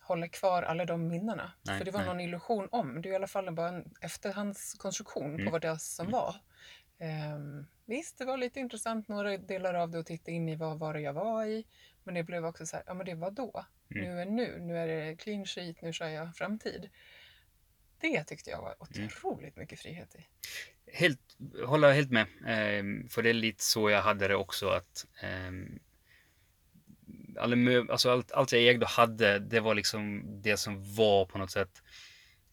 [0.00, 1.52] hålla kvar alla de minnena.
[1.62, 2.08] Nej, För det var nej.
[2.08, 3.02] någon illusion om.
[3.02, 5.46] Det är i alla fall bara en efterhandskonstruktion mm.
[5.46, 6.12] på vad det som mm.
[6.12, 6.36] var.
[7.34, 10.78] Um, visst, det var lite intressant några delar av det att titta in i vad
[10.78, 11.66] var det jag var i.
[12.04, 13.64] Men det blev också så här, ja men det var då.
[13.94, 14.04] Mm.
[14.04, 14.58] Nu är nu.
[14.60, 16.90] Nu är det clean sheet, nu kör jag framtid.
[18.00, 19.06] Det tyckte jag var mm.
[19.06, 19.62] otroligt mm.
[19.62, 20.26] mycket frihet i.
[20.92, 21.20] Helt,
[21.66, 22.26] håller helt med.
[22.80, 25.06] Um, för det är lite så jag hade det också att
[27.38, 31.24] alla möb- alltså allt, allt jag ägde och hade, det var liksom det som var
[31.24, 31.82] på något sätt.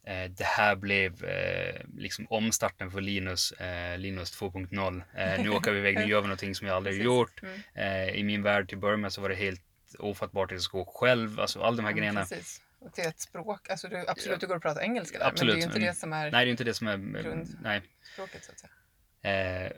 [0.08, 5.04] Eh, det här blev eh, liksom omstarten för Linus, eh, Linus 2.0.
[5.14, 7.44] Eh, nu åker vi iväg, nu gör vi någonting som jag aldrig gjort.
[7.44, 7.60] Mm.
[7.74, 9.62] Eh, I min värld till början så var det helt
[10.00, 12.22] ofattbart att jag ska gå själv, alltså alla de här ja, grejerna.
[12.22, 12.62] Precis.
[12.80, 15.54] Och till ett språk, alltså du, absolut du går att prata engelska där, absolut.
[15.54, 16.98] men det är ju inte det som är Nej, det är inte det som är
[16.98, 19.66] grundspråket så att säga.
[19.66, 19.72] Eh,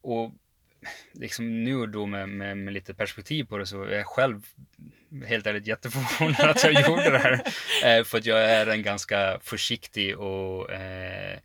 [0.00, 0.32] och
[1.12, 4.46] liksom nu och då med, med, med, lite perspektiv på det så är jag själv
[5.26, 7.32] helt ärligt jätteförvånad att jag gjorde det här.
[7.84, 11.38] Eh, för att jag är en ganska försiktig och eh,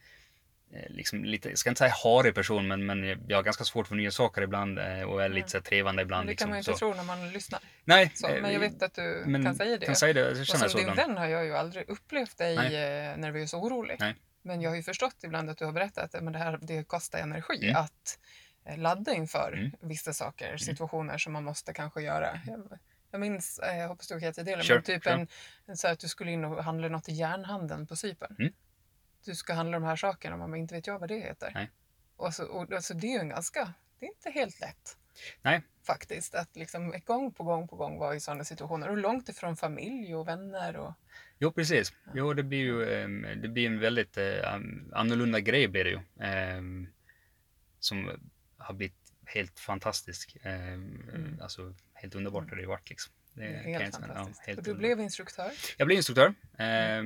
[0.88, 3.96] liksom lite, jag ska inte säga harig person, men, men jag har ganska svårt för
[3.96, 6.26] nya saker ibland eh, och är lite så trevande ibland.
[6.26, 6.94] Men det kan man ju liksom, inte så.
[6.94, 7.60] tro när man lyssnar.
[7.86, 8.12] Nej.
[8.16, 9.86] Så, men jag vet att du kan säga det.
[9.86, 10.20] Kan säga det.
[10.20, 12.76] Jag och som din vän har jag ju aldrig upplevt dig Nej.
[12.76, 13.96] Eh, nervös och orolig.
[14.00, 14.16] Nej.
[14.44, 17.20] Men jag har ju förstått ibland att du har berättat att det, här, det kostar
[17.20, 17.76] energi mm.
[17.76, 18.41] att Eh,
[18.76, 19.72] ladda inför mm.
[19.80, 20.60] vissa saker, mm.
[20.60, 22.40] situationer som man måste kanske göra.
[22.48, 22.80] Jag,
[23.12, 25.16] jag minns, eh, jag hoppas du kan till dela, sure, men typ sure.
[25.16, 25.28] en,
[25.66, 28.36] en, så att du skulle in och handla något i järnhandeln på Cypern.
[28.40, 28.54] Mm.
[29.26, 31.52] Du ska handla de här sakerna, man inte vet jag vad det heter.
[31.54, 31.70] Nej.
[32.16, 34.98] Och så, och, alltså, det är ju en ganska, det är inte helt lätt.
[35.42, 35.62] Nej.
[35.84, 39.58] Faktiskt, att liksom gång på gång på gång vara i sådana situationer och långt ifrån
[39.58, 40.76] familj och vänner.
[40.76, 40.94] Och...
[41.38, 41.94] Jo, precis.
[42.06, 42.12] Ja.
[42.16, 44.24] Jo, det blir ju um, det blir en väldigt uh,
[44.94, 46.00] annorlunda grej blir det ju.
[46.58, 46.88] Um,
[47.80, 48.31] som
[48.62, 50.38] har blivit helt fantastisk.
[50.42, 51.38] Eh, mm.
[51.42, 53.14] Alltså helt underbart har det varit liksom.
[53.34, 54.42] Det är helt fantastiskt.
[54.46, 55.52] Ja, helt du blev instruktör?
[55.78, 56.34] Jag blev instruktör.
[56.58, 57.04] Eh,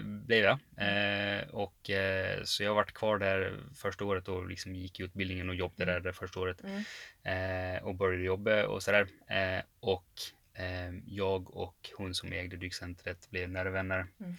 [0.00, 0.58] blev jag.
[0.76, 5.48] Eh, och, eh, så jag har varit kvar där första året och liksom gick utbildningen
[5.48, 6.02] och jobbade mm.
[6.02, 6.62] där det första året.
[6.64, 7.76] Mm.
[7.76, 9.08] Eh, och började jobba och sådär.
[9.28, 10.10] Eh, och
[10.54, 14.06] ehm, jag och hon som ägde dykcentret blev nära vänner.
[14.20, 14.36] Mm.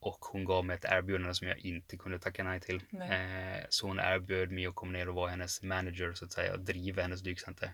[0.00, 2.76] Eh, och hon gav mig ett erbjudande som jag inte kunde tacka nej till.
[2.76, 6.52] Eh, så hon erbjöd mig att komma ner och vara hennes manager så att säga
[6.52, 7.70] och driva hennes dykcenter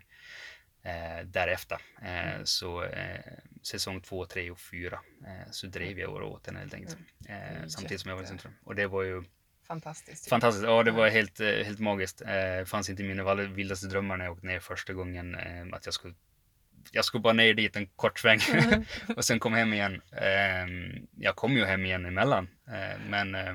[0.83, 1.79] eh, därefter.
[2.03, 2.47] Eh, mm.
[2.47, 3.21] Så eh,
[3.63, 6.99] säsong två, tre och fyra eh, så drev jag åt henne helt enkelt.
[7.29, 7.69] Mm.
[7.69, 8.53] samtidigt som jag var i centrum.
[8.65, 9.25] Och det var ju
[9.67, 10.29] Fantastiskt.
[10.29, 10.65] Fantastiskt.
[10.65, 12.19] Ja, det var helt, helt magiskt.
[12.19, 15.37] Det fanns inte i mina vildaste drömmar när jag åkte ner första gången
[15.75, 16.15] att jag skulle
[16.93, 18.85] jag skulle bara ner dit en kort sväng mm.
[19.17, 20.03] och sen kom hem igen.
[20.13, 23.55] Ehm, jag kom ju hem igen emellan, eh, men, eh,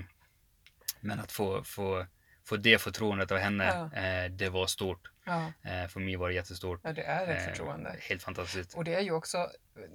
[0.99, 2.05] men att få, få,
[2.45, 4.01] få det förtroendet av henne, ja.
[4.01, 5.11] Eh, det var stort.
[5.27, 5.51] Ja.
[5.89, 6.79] För mig var det jättestort.
[6.83, 7.95] Ja, det är ett förtroende.
[8.09, 8.73] Helt fantastiskt.
[8.73, 9.51] Och det är ju också,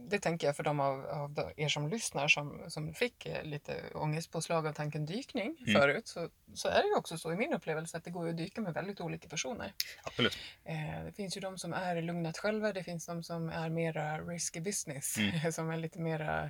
[0.08, 4.66] det tänker jag för de av, av er som lyssnar som, som fick lite ångestpåslag
[4.66, 5.80] av tanken dykning mm.
[5.80, 8.36] förut, så, så är det ju också så i min upplevelse att det går att
[8.36, 9.72] dyka med väldigt olika personer.
[10.02, 10.38] Absolut.
[10.64, 14.20] Eh, det finns ju de som är lugnat själva, det finns de som är mera
[14.20, 15.52] risky business, mm.
[15.52, 16.44] som är lite mera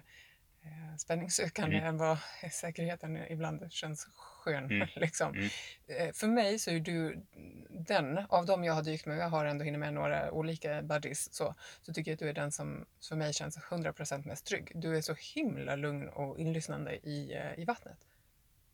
[0.63, 1.89] eh, spänningssökande mm.
[1.89, 2.19] än vad
[2.53, 4.09] säkerheten ibland känns
[4.43, 4.65] skön.
[4.65, 4.89] Mm.
[4.97, 5.35] Liksom.
[5.35, 5.49] Mm.
[5.87, 7.27] Eh, för mig så är du
[7.71, 11.35] den, av dem jag har dykt med, jag har ändå hunnit med några olika buddies,
[11.35, 14.73] så, så tycker jag att du är den som för mig känns 100% mest trygg.
[14.75, 17.99] Du är så himla lugn och inlyssnande i, eh, i vattnet.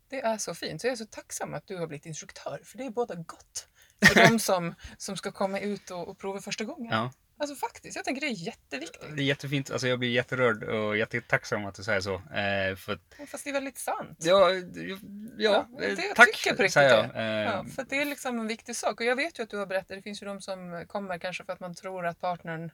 [0.09, 0.81] Det är så fint.
[0.81, 3.69] Så jag är så tacksam att du har blivit instruktör, för det är båda gott
[4.07, 6.93] för de som, som ska komma ut och, och prova första gången.
[6.93, 7.13] Ja.
[7.41, 9.17] Alltså faktiskt, jag tänker det är jätteviktigt.
[9.17, 9.71] Det är jättefint.
[9.71, 12.15] Alltså jag blir jätterörd och jättetacksam att du säger så.
[12.15, 12.99] Eh, för.
[13.27, 14.19] Fast det är väldigt sant.
[14.21, 14.99] Ja, ja,
[15.39, 17.05] ja det jag tack tycker på säger jag.
[17.17, 17.23] Eh...
[17.53, 19.01] Ja, för det är liksom en viktig sak.
[19.01, 21.45] Och jag vet ju att du har berättat, det finns ju de som kommer kanske
[21.45, 22.71] för att man tror att partnern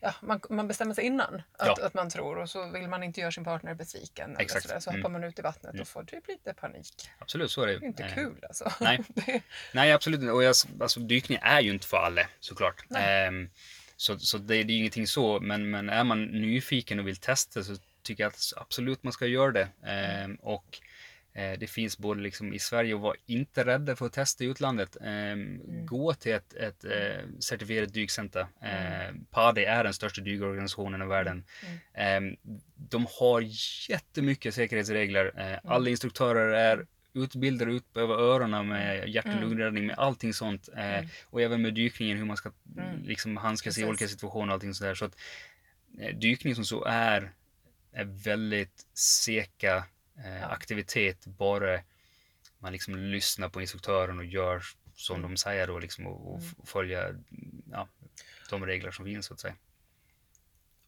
[0.00, 1.86] ja, man, man bestämmer sig innan att, Ja.
[1.86, 4.30] att man tror och så vill man inte göra sin partner besviken.
[4.30, 4.62] Eller Exakt.
[4.66, 5.02] sådär, så Mm.
[5.02, 5.82] hoppar man ut i vattnet Mm.
[5.82, 7.10] och får typ lite panik.
[7.18, 7.78] Absolut, så är det.
[7.78, 8.72] Det är inte Eh, kul alltså.
[8.80, 9.00] nej.
[9.08, 9.42] det,
[9.74, 10.30] Nej, absolut.
[10.32, 12.84] Och jag, alltså, dykning är ju inte för alla såklart.
[12.88, 13.26] Nej.
[13.26, 13.50] Ehm,
[14.02, 15.40] så så det, det är ju ingenting så.
[15.40, 19.26] Men, men är man nyfiken och vill testa så tycker jag att absolut man ska
[19.26, 19.68] göra det.
[19.86, 20.78] Ehm, och
[21.32, 24.46] eh, det finns både liksom i Sverige och var inte rädda för att testa i
[24.46, 24.96] utlandet.
[25.04, 28.46] Ehm, Gå till ett, ett eh, certifierat dykcenter.
[28.62, 31.44] Ehm, PADI är den största dykorganisationen i världen.
[31.94, 32.36] Ehm,
[32.74, 33.44] de har
[33.90, 35.32] jättemycket säkerhetsregler.
[35.36, 39.42] Eh, alla instruktörer är utbildade ut över öronen med hjärt och Mm.
[39.44, 40.68] lungräddning, med allting sånt.
[40.68, 41.08] Eh, Mm.
[41.26, 43.02] Och även med dykningen, hur man ska Mm.
[43.02, 44.94] liksom handskas i olika situationer och allting sådär.
[44.94, 45.16] Så att
[45.98, 47.32] eh, dykning som så är,
[47.92, 49.84] är väldigt seka
[50.24, 51.80] eh, aktivitet, bara
[52.58, 54.62] man liksom lyssnar på instruktören och gör
[54.94, 55.30] som Mm.
[55.30, 56.54] de säger då liksom och, och Mm.
[56.64, 57.14] följa
[57.70, 57.88] ja,
[58.50, 59.54] de regler som finns så att säga.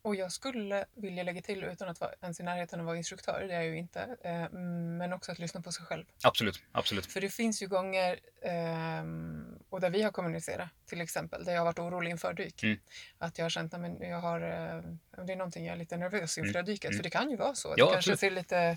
[0.05, 2.97] Och jag skulle vilja lägga till, utan att vara ens i närheten av att vara
[2.97, 4.51] instruktör, det är jag ju inte, eh,
[4.99, 6.05] men också att lyssna på sig själv.
[6.23, 7.07] Absolut, absolut.
[7.07, 11.61] För det finns ju gånger, ehm, och där vi har kommunicerat, till exempel, där jag
[11.61, 12.63] har varit orolig inför dyk.
[12.63, 12.79] Mm.
[13.19, 14.83] Att jag har känt att jag har, eh,
[15.27, 16.65] det är någonting jag är lite nervös inför Mm.
[16.65, 16.85] dyket.
[16.91, 16.97] Mm.
[16.99, 17.75] För det kan ju vara så.
[17.77, 18.75] Ja, det kanske ser lite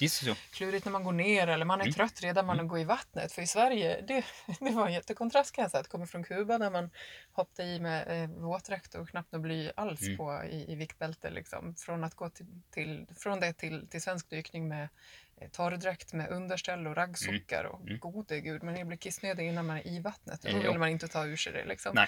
[0.51, 1.93] klurigt när man går ner eller man är Mm.
[1.93, 3.31] trött redan när man går i vattnet.
[3.31, 4.25] För i Sverige, det,
[4.59, 5.81] det var en jättekontrast kan jag säga.
[5.81, 6.89] Att komma från Kuba där man
[7.31, 10.17] hoppade i med eh, våtdräkt och knappt något bly alls Mm.
[10.17, 11.29] på i, i viktbälte.
[11.29, 11.75] Liksom.
[11.75, 14.89] Från, att gå till, till, från det till, till svensk dykning med
[15.41, 17.99] eh, torrdräkt med underställ och raggsockar och Mm.
[17.99, 20.41] gode gud, man blir kissnödig innan man är i vattnet.
[20.41, 21.65] Då Eh, vill man inte ta ur sig det.
[21.65, 22.05] Liksom.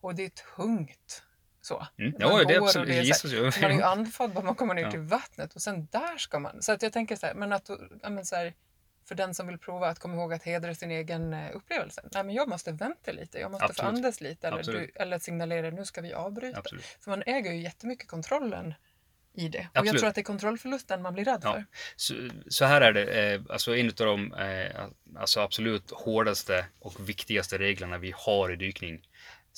[0.00, 1.22] Och det är tungt.
[1.68, 1.86] Så.
[1.98, 2.14] Mm.
[2.18, 2.88] Ja, det är absolut.
[2.88, 3.60] det är så här- så.
[3.60, 4.90] man är ju andfådd bara man kommer ner Ja.
[4.90, 6.62] till vattnet och sen där ska man.
[6.62, 7.70] Så att jag tänker så här, men att
[8.02, 8.54] ja, men så här,
[9.08, 12.02] för den som vill prova att komma ihåg att hedra sin egen eh, upplevelse.
[12.14, 13.94] Nej, men jag måste vänta lite, jag måste få Absolut.
[13.94, 16.58] andas lite eller, du, eller signalera nu ska vi avbryta.
[16.58, 16.84] Absolut.
[16.84, 18.74] För man äger ju jättemycket kontrollen
[19.34, 19.58] i det.
[19.58, 19.86] Och Absolut.
[19.92, 21.52] jag tror att det är kontrollförlusten man blir rädd Ja.
[21.52, 21.64] för.
[21.96, 22.14] Så,
[22.48, 24.84] så här är det, eh, alltså en av de eh,
[25.18, 29.07] alltså absolut hårdaste och viktigaste reglerna vi har i dykning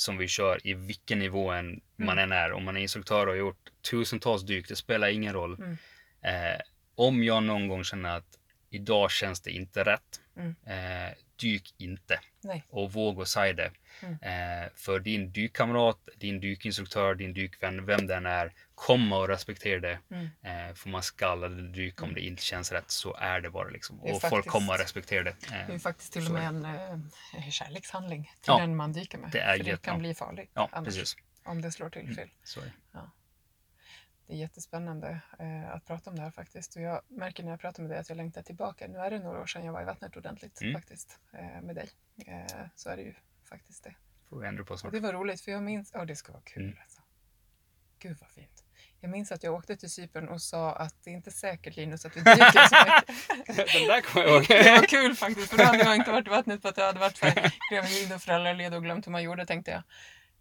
[0.00, 2.52] som vi kör i vilken nivå än man än är.
[2.52, 5.54] Om man är instruktör och har gjort tusentals dyk, det spelar ingen roll.
[5.54, 5.76] Mm.
[6.22, 6.60] Eh,
[6.94, 8.38] om jag någon gång känner att
[8.70, 10.54] idag känns det inte rätt, Mm.
[10.66, 12.20] eh, dyk inte.
[12.42, 12.64] Nej.
[12.68, 13.70] Och våga säga det.
[14.02, 14.14] Mm.
[14.22, 18.52] Eh, för din dykkamrat, din dykinstruktör, din dykvän, vem den är,
[18.86, 19.98] kommer att respektera det.
[20.10, 20.28] Mm.
[20.68, 23.68] Eh, får man skall eller dyka om det inte känns rätt så är det bara
[23.68, 23.96] liksom.
[23.96, 25.36] Det Och folk faktiskt- kommer att respektera det.
[25.48, 29.18] Det är Eh, faktiskt till och med en eh, kärlekshandling till Ja, den man dyker
[29.18, 29.30] med.
[29.30, 31.16] det är för det kan bli farligt ja, annars, precis.
[31.44, 32.30] om det slår till fel.
[32.44, 32.72] Så är det.
[34.26, 36.76] Det är jättespännande eh, att prata om det här faktiskt.
[36.76, 38.86] Och jag märker när jag pratar med dig att jag längtar tillbaka.
[38.88, 40.74] Nu är det några år sedan jag var i vattnet ordentligt Mm.
[40.74, 41.90] faktiskt eh, med dig.
[42.26, 43.14] Eh, så är det ju
[43.48, 43.94] faktiskt det.
[44.28, 44.92] Får vi ändra på Och snart.
[44.92, 46.76] det var roligt för jag minns, ja det ska vara kul Mm.
[46.82, 47.00] alltså.
[47.98, 48.59] Gud vad fint.
[49.00, 52.04] Jag minns att jag åkte till Cypern och sa att det är inte säkert Linus
[52.04, 52.76] att vi dyker så
[53.36, 53.56] mycket.
[53.72, 54.46] Den där kommer jag ihåg.
[54.48, 56.86] Det var kul faktiskt för då hade jag inte varit i vattnet på att jag
[56.86, 57.20] hade varit
[57.72, 59.82] gravid och föräldraledig och glömt hur man gjorde tänkte jag.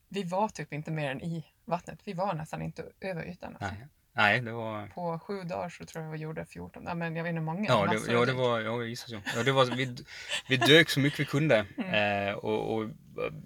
[0.09, 1.99] Vi var typ inte mer än i vattnet.
[2.03, 3.57] Vi var nästan inte över ytan.
[3.59, 3.75] Alltså.
[4.19, 4.29] Nej.
[4.32, 4.88] Nej, det var...
[4.88, 7.65] På sju dagar så tror jag vi gjorde 14, ja, men jag vet inte många.
[7.67, 9.21] Ja, det, ja, det var, ja, jag gissar så.
[9.36, 9.95] Ja, det var, vi,
[10.49, 11.65] vi dök så mycket vi kunde.
[11.77, 12.27] Mm.
[12.29, 12.89] Eh, och, och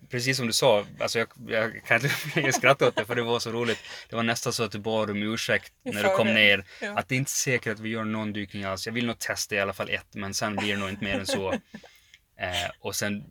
[0.10, 2.00] precis som du sa, alltså jag, jag kan
[2.36, 3.80] inte skratta åt det för det var så roligt.
[4.10, 6.66] Det var nästan så att du bad om ursäkt när du kom ner.
[6.82, 7.00] Ja.
[7.00, 8.86] Att det är inte säkert att vi gör någon dykning alls.
[8.86, 11.20] Jag vill nog testa i alla fall ett, men sen blir det nog inte mer
[11.20, 11.54] än så.
[12.38, 13.24] Eh, och sen,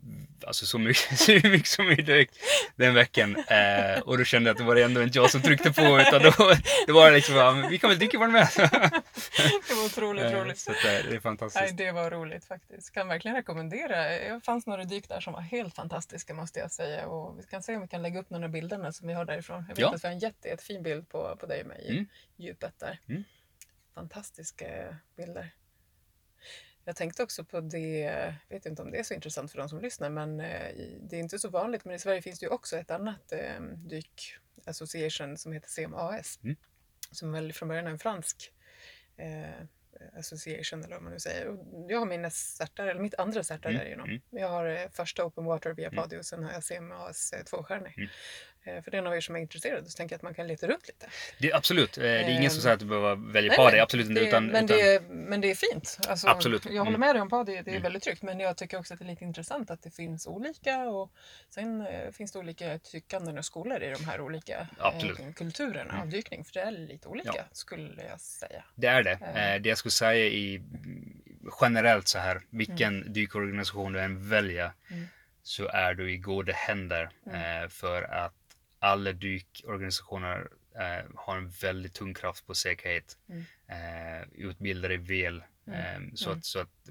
[0.47, 2.29] alltså så mycket, så mycket som vi dök
[2.75, 3.35] den veckan.
[3.47, 6.21] Eh, och då kände jag att det var ändå inte jag som tryckte på, utan
[6.23, 6.31] då,
[6.87, 8.47] då var det liksom, ja, vi kan väl dyka var med.
[9.67, 10.57] Det var otroligt Eh, roligt.
[10.59, 11.77] så att, eh, det är Nej, fantastiskt.
[11.77, 12.93] det var roligt faktiskt.
[12.93, 14.03] Kan verkligen rekommendera.
[14.03, 17.07] Det fanns några dyk där som var helt fantastiska måste jag säga.
[17.07, 19.25] Och vi kan se om vi kan lägga upp några av bilderna som vi har
[19.25, 19.65] därifrån.
[19.69, 19.93] Jag vet Ja.
[19.95, 22.05] att vi har en jätte, jättefin bild på, på dig och mig i Mm.
[22.37, 22.99] djupet där.
[23.09, 23.23] Mm.
[23.95, 24.65] Fantastiska
[25.17, 25.49] bilder.
[26.85, 29.69] Jag tänkte också på det, jag vet inte om det är så intressant för de
[29.69, 31.85] som lyssnar, men eh, det är inte så vanligt.
[31.85, 36.39] Men i Sverige finns det ju också ett annat eh, dyk association som heter CMAS.
[36.43, 36.55] Mm.
[37.11, 38.51] Som väl från början är en fransk
[39.17, 39.65] eh,
[40.19, 41.47] association eller vad man nu säger.
[41.47, 44.09] Och jag har mina certar, eller mitt andra certar Mm, därigenom.
[44.09, 44.21] mm.
[44.29, 46.01] Jag har eh, första Open Water via Mm.
[46.03, 47.93] Padi och sen har jag CMAS tvåstjärnig.
[47.97, 48.09] Mm.
[48.65, 50.67] Eh, för den av er som är intresserade så tänker jag att man kan leta
[50.67, 51.07] runt lite.
[51.39, 53.79] Det, absolut, eh, det är ingen som Ehm, säger att du behöver välja Nej, det,
[53.83, 54.21] absolut inte.
[54.21, 55.97] Det, Utan, men, utan, det är, men det är fint.
[56.07, 56.65] Alltså, Absolut.
[56.65, 56.99] Jag håller Mm.
[56.99, 57.81] med dig om Padi, det är Mm.
[57.83, 58.21] väldigt tryggt.
[58.21, 60.77] Men jag tycker också att det är lite intressant att det finns olika.
[60.79, 61.11] Och
[61.49, 65.19] sen eh, finns det olika tyckanden och skolor i de här olika Absolut.
[65.19, 66.01] eh, kulturerna Mm.
[66.01, 66.45] av dykning.
[66.45, 67.43] För det är lite olika Ja.
[67.51, 68.63] skulle jag säga.
[68.75, 69.11] det är det.
[69.55, 69.61] Eh.
[69.61, 70.61] Det jag skulle säga i
[71.61, 75.07] generellt så här, vilken dykorganisation du än väljer Mm.
[75.43, 77.63] så är du i goda händer Mm.
[77.63, 78.33] eh, för att
[78.83, 83.17] alla dykorganisationer eh, har en väldigt tung kraft på säkerhet.
[83.29, 83.43] Mm.
[83.67, 85.43] Eh, utbildade väl.
[85.67, 85.79] Mm.
[85.79, 86.37] Eh, så, Mm.
[86.39, 86.89] att, så att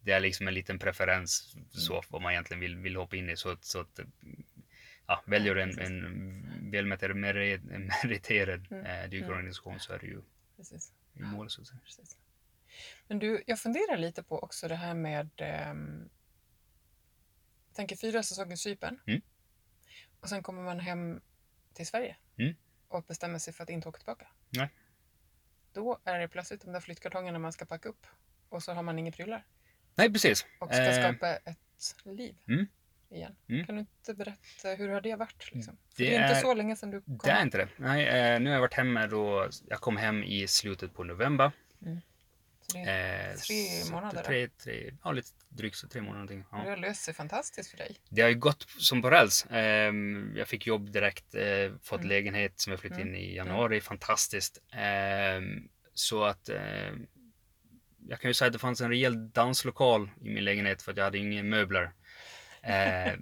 [0.00, 3.36] det är liksom en liten preferens så vad man egentligen vill, vill hoppa in i.
[3.36, 4.00] Så att, så att
[5.06, 8.86] ja, väljer du en, en välmeriterad meriterad Mm.
[8.86, 10.22] eh, dykorganisation så är det ju
[10.56, 10.92] Precis.
[11.14, 11.80] i mål så att säga.
[11.84, 12.16] Precis.
[13.08, 15.30] Men du, jag funderar lite på också det här med...
[15.36, 15.76] jag
[17.74, 18.98] tänker fyra säsonger Cypern.
[19.06, 19.20] Mm.
[20.20, 21.20] Och sen kommer man hem
[21.74, 22.54] till Sverige Mm.
[22.88, 24.26] och bestämmer sig för att inte åka tillbaka.
[24.50, 24.68] Nej.
[25.72, 28.06] Då är det plötsligt de där flyttkartongerna man ska packa upp
[28.48, 29.44] och så har man inga prylar
[29.94, 30.46] Nej, precis.
[30.58, 32.66] och ska Eh, skapa ett liv mm.
[33.10, 33.36] igen.
[33.48, 33.66] Mm.
[33.66, 35.54] Kan du inte berätta hur har det varit?
[35.54, 35.76] Liksom?
[35.96, 37.68] Det det är inte så länge sedan du kom Det är inte det.
[37.76, 39.48] Nej, eh, nu har jag varit hemma då.
[39.68, 41.52] Jag kom hem i slutet på november.
[41.78, 41.84] Så
[42.72, 46.38] det, Eh, Tre så månader, Tre, tre, ja, lite drygt så tre månader någonting.
[46.38, 46.70] det Ja.
[46.70, 47.96] har löst sig fantastiskt för dig.
[48.08, 49.44] Det har ju gått som på räls.
[49.46, 49.92] Eh,
[50.36, 52.08] jag fick jobb direkt, eh, fått Mm.
[52.08, 53.14] lägenhet som jag flyttade Mm.
[53.14, 53.80] in i januari.
[53.80, 54.58] Fantastiskt.
[54.72, 55.40] Eh,
[55.94, 56.92] så att eh,
[58.08, 60.96] jag kan ju säga att det fanns en rejäl danslokal i min lägenhet för att
[60.96, 61.90] jag hade inga möbler.
[62.62, 63.12] Eh,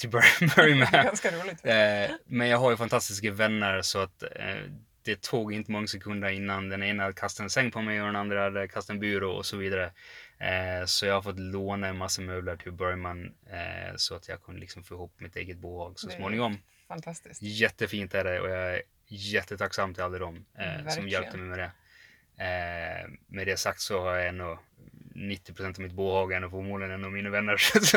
[0.00, 0.24] till börja
[0.56, 1.04] börja Det med.
[1.04, 1.66] ganska roligt.
[1.66, 4.56] Eh, men jag har ju fantastiska vänner så att eh,
[5.06, 8.06] det tog inte många sekunder innan den ena hade kastat en säng på mig och
[8.06, 9.92] den andra hade kastat en byrå och så vidare.
[10.38, 14.42] Eh, så jag har fått låna en massa möbler till Bergman eh, så att jag
[14.42, 16.58] kunde liksom få ihop mitt eget bohag så småningom.
[16.88, 17.42] Fantastiskt.
[17.42, 21.58] Jättefint är det och jag är jättetacksam till alla dem eh, som hjälpte mig med
[21.58, 21.72] det.
[22.44, 24.58] Eh, med det sagt så har jag ändå
[25.16, 27.56] 90 av mitt bohag är nog förmodligen en av mina vänner.
[27.80, 27.96] så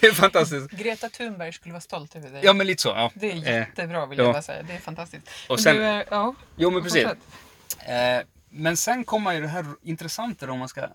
[0.00, 0.70] det är fantastiskt.
[0.70, 2.40] Greta Thunberg skulle vara stolt över dig.
[2.44, 2.88] Ja men lite så.
[2.88, 3.10] Ja.
[3.14, 4.24] Det är Eh, jättebra vill ja.
[4.24, 4.62] jag bara säga.
[4.62, 5.28] Det är fantastiskt.
[5.48, 7.04] och Men sen, du, eh, ja, jo men precis.
[7.86, 10.88] Eh, men sen kommer ju det här intressanta då om man ska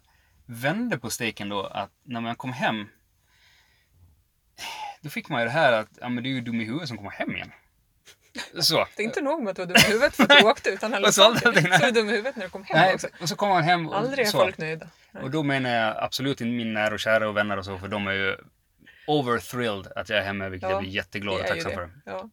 [0.45, 2.87] vända på steken då att när man kom hem
[5.01, 6.87] då fick man ju det här att ja, men det är ju dum i huvudet
[6.87, 7.51] som kommer hem igen.
[8.61, 8.87] Så.
[8.95, 10.69] Det är inte nog med att du är dum i huvudet för att du åkte
[10.69, 11.77] utan alla så saker.
[11.79, 13.07] Så är du dum i huvudet när du kom hem Nej, också.
[13.21, 14.37] och så kommer man hem och Aldrig är så.
[14.37, 14.87] folk nöjda.
[15.11, 15.23] Nej.
[15.23, 17.87] Och då menar jag absolut inte min nära och kära och vänner och så för
[17.87, 18.37] de är ju
[19.07, 21.91] overthrilled att jag är hemma vilket Ja, jag blir jätteglad och tacksam för.
[22.05, 22.29] Ja.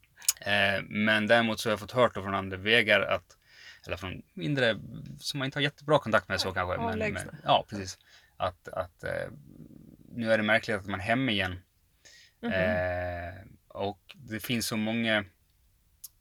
[0.52, 3.36] Eh, men däremot så har jag fått hört från andra vägar att,
[3.86, 4.76] eller från mindre,
[5.20, 6.98] som man inte har jättebra kontakt med så Nej, kanske.
[6.98, 7.98] Men, men, ja, precis.
[8.36, 9.10] Att, att eh,
[10.14, 11.60] nu är det märkligt att man är hemma igen.
[12.42, 12.52] Mhm.
[12.52, 13.34] Eh,
[13.68, 15.24] och det finns så många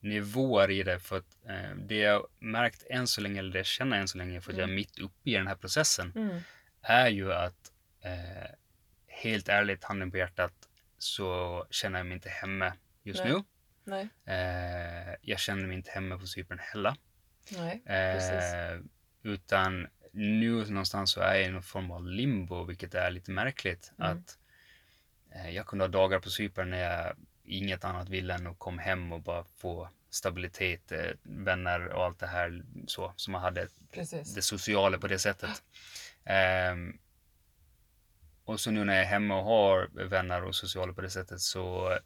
[0.09, 3.65] nivåer i det för att eh, det jag märkt än så länge, eller det jag
[3.65, 4.75] känner än så länge för att jag är Mm.
[4.75, 6.39] mitt uppe i den här processen Mm.
[6.81, 8.51] är ju att eh,
[9.07, 10.53] helt ärligt, handen på hjärtat,
[10.97, 13.33] så känner jag mig inte hemma just Nej.
[13.33, 13.43] nu.
[13.83, 16.95] Nej, Eh, jag känner mig inte hemma på Cypern heller.
[17.51, 17.81] nej.
[17.85, 18.79] Eh,
[19.23, 23.91] utan nu någonstans så är jag i någon form av limbo, vilket är lite märkligt.
[23.99, 24.11] Mm.
[24.17, 24.37] Att
[25.31, 28.81] eh, jag kunde ha dagar på Cypern när jag inget annat ville än att komma
[28.81, 33.67] hem och bara få stabilitet, eh, vänner och allt det här så, som man hade
[33.91, 34.33] Precis.
[34.33, 35.63] det sociala på det sättet.
[36.25, 36.97] Ehm,
[38.45, 41.41] och så nu när jag är hemma och har vänner och sociala på det sättet
[41.41, 41.97] så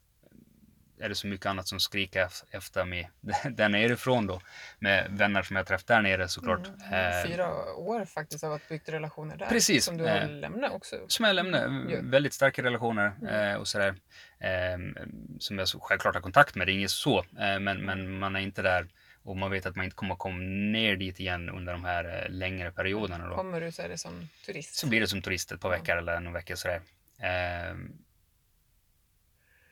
[1.01, 3.09] är det så mycket annat som skriker ef- efter mig
[3.51, 4.41] där nerifrån då.
[4.79, 6.67] Med vänner som jag träffat där nere såklart.
[6.67, 6.93] Mm.
[6.93, 9.45] Ehm, Fyra år faktiskt av att bygga relationer där.
[9.45, 9.85] Precis.
[9.85, 10.95] Som du har Eh, lämnat också.
[11.07, 11.97] som jag lämnar, Ja.
[12.01, 13.51] väldigt starka relationer Mm.
[13.51, 13.95] eh, och sådär.
[14.39, 14.95] Ehm,
[15.39, 17.19] som jag självklart har kontakt med, det är inget så.
[17.19, 18.87] Eh, men, men man är inte där
[19.23, 20.37] och man vet att man inte kommer komma
[20.71, 23.27] ner dit igen under de här eh, längre perioderna.
[23.27, 23.35] Då.
[23.35, 24.75] Kommer du så är det som turist.
[24.75, 26.81] Så blir det som turist ett par veckor eller någon vecka sådär.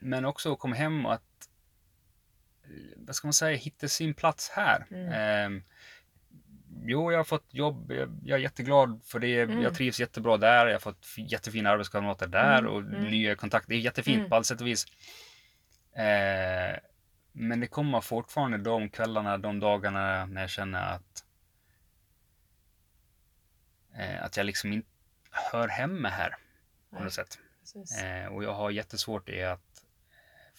[0.00, 1.48] Men också att komma hem och att,
[2.64, 4.86] eh, vad ska man säga, hitta sin plats här.
[4.90, 5.12] Mm.
[5.12, 5.62] Ehm,
[6.84, 9.62] jo, jag har fått jobb, jag, jag är jätteglad för det, Mm.
[9.62, 13.04] jag trivs jättebra där, jag har fått jättefina arbetskamrater där Mm, och mm.
[13.10, 13.68] nya kontakter.
[13.68, 14.28] Det är jättefint Mm.
[14.30, 14.86] på alla sätt och vis.
[15.94, 16.76] Ehm,
[17.32, 21.24] men det kommer fortfarande de kvällarna, de dagarna när jag känner att
[23.98, 24.88] eh, att jag liksom inte
[25.30, 26.30] hör hemma här
[26.90, 27.38] på Nej, något sätt.
[28.02, 29.69] Eh, och jag har jättesvårt i att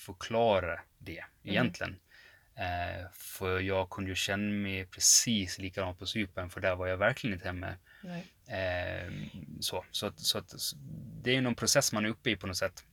[0.01, 1.99] förklara det egentligen.
[2.55, 6.97] Eh, för jag kunde ju känna mig precis likadant på Cypern för där var jag
[6.97, 7.67] verkligen inte hemma.
[8.47, 9.11] Eh,
[9.59, 10.53] så så, att, så att
[11.23, 12.83] det är någon process man är uppe i på något sätt.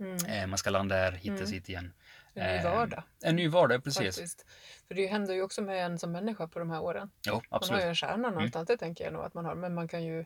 [0.00, 0.16] Mm.
[0.26, 1.46] Eh, man ska landa här, hitta Mm.
[1.46, 1.92] sitt igen.
[2.34, 3.02] En ny eh, vardag.
[3.24, 4.16] En ny vardag, precis.
[4.16, 4.46] Faktiskt.
[4.88, 7.10] För det händer ju också med en som människa på de här åren.
[7.26, 7.82] Jo, Man har absolut.
[7.84, 8.34] ju en kärna Mm.
[8.34, 9.54] någonstans, det tänker jag nog att man har.
[9.54, 10.20] Men man kan ju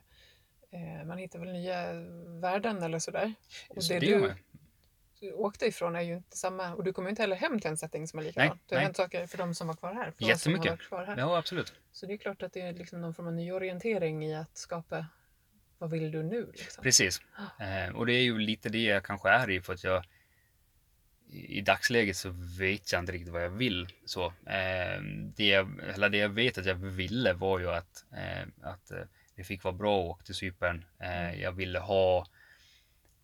[0.70, 1.92] eh, man hittar väl nya
[2.40, 3.34] värden eller sådär.
[3.68, 4.34] Och Så det det du.
[5.26, 6.74] Du åkte ifrån är ju inte samma.
[6.74, 8.48] Och du kommer inte heller hem till en setting som är likadan.
[8.48, 8.84] Nej, Det har nej.
[8.84, 10.10] hänt saker för de som var kvar här.
[10.18, 10.64] För Jättemycket.
[10.64, 11.16] har varit kvar här.
[11.18, 11.72] Ja, absolut.
[11.92, 15.06] Så det är klart att det är liksom någon form av nyorientering i att skapa
[15.78, 16.52] vad vill du nu?
[16.52, 16.82] Liksom.
[16.82, 17.20] Precis.
[17.60, 20.04] Eh, och det är ju lite det jag kanske är i för att jag
[21.28, 23.88] i dagsläget så vet jag inte riktigt vad jag vill.
[24.04, 25.02] Så, eh,
[25.36, 28.98] det, jag, eller det jag vet att jag ville var ju att, eh, att eh,
[29.36, 30.84] det fick vara bra att åka till Cypern.
[30.98, 32.26] Eh, jag ville ha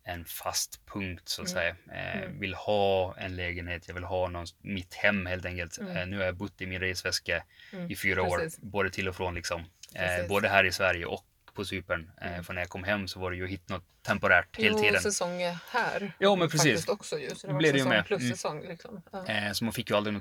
[0.05, 1.61] en fast punkt så att Mm.
[1.61, 1.75] säga.
[2.01, 2.39] Eh, Mm.
[2.39, 5.77] Vill ha en lägenhet, jag vill ha någon, mitt hem helt enkelt.
[5.77, 5.97] Mm.
[5.97, 7.43] Eh, nu har jag bott i min resväska
[7.73, 7.91] Mm.
[7.91, 8.59] i fyra Precis.
[8.59, 9.65] år, både till och från liksom.
[9.95, 12.11] Eh, både här i Sverige och på Cypern.
[12.21, 12.43] Eh, Mm.
[12.43, 15.01] för när jag kom hem så var det ju hitta något temporärt hela Jo, tiden.
[15.01, 16.13] säsong är här.
[16.19, 16.71] Jo, men precis.
[16.71, 17.29] Faktiskt också ju.
[17.35, 18.05] Så det blir det ju säsong med.
[18.05, 18.31] plus Mm.
[18.33, 18.61] säsong.
[18.67, 19.01] Liksom.
[19.11, 19.25] Ja.
[19.27, 20.15] Eh, så man fick ju aldrig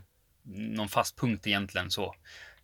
[0.44, 2.14] någon fast punkt egentligen så.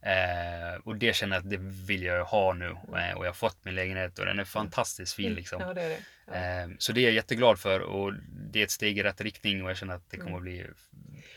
[0.02, 2.66] Eh, och det känner jag att det vill jag ha nu.
[2.70, 5.60] Eh, och jag har fått min lägenhet och den är fantastiskt fin liksom.
[5.60, 6.00] Ja, det är det.
[6.26, 6.34] Ja.
[6.34, 8.12] Eh, så det är jag jätteglad för och
[8.50, 10.26] det är ett steg i rätt riktning och jag känner att det Mm.
[10.26, 10.66] kommer att bli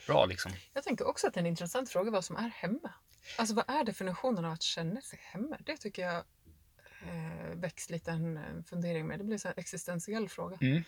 [0.07, 0.51] bra liksom.
[0.73, 2.93] Jag tänker också att det är en intressant fråga vad som är hemma.
[3.37, 5.57] Alltså vad är definitionen av att känna sig hemma?
[5.65, 6.15] Det tycker jag
[7.07, 9.19] eh, väcks lite en, fundering med.
[9.19, 10.57] Det blir en existentiell fråga.
[10.61, 10.83] Mm.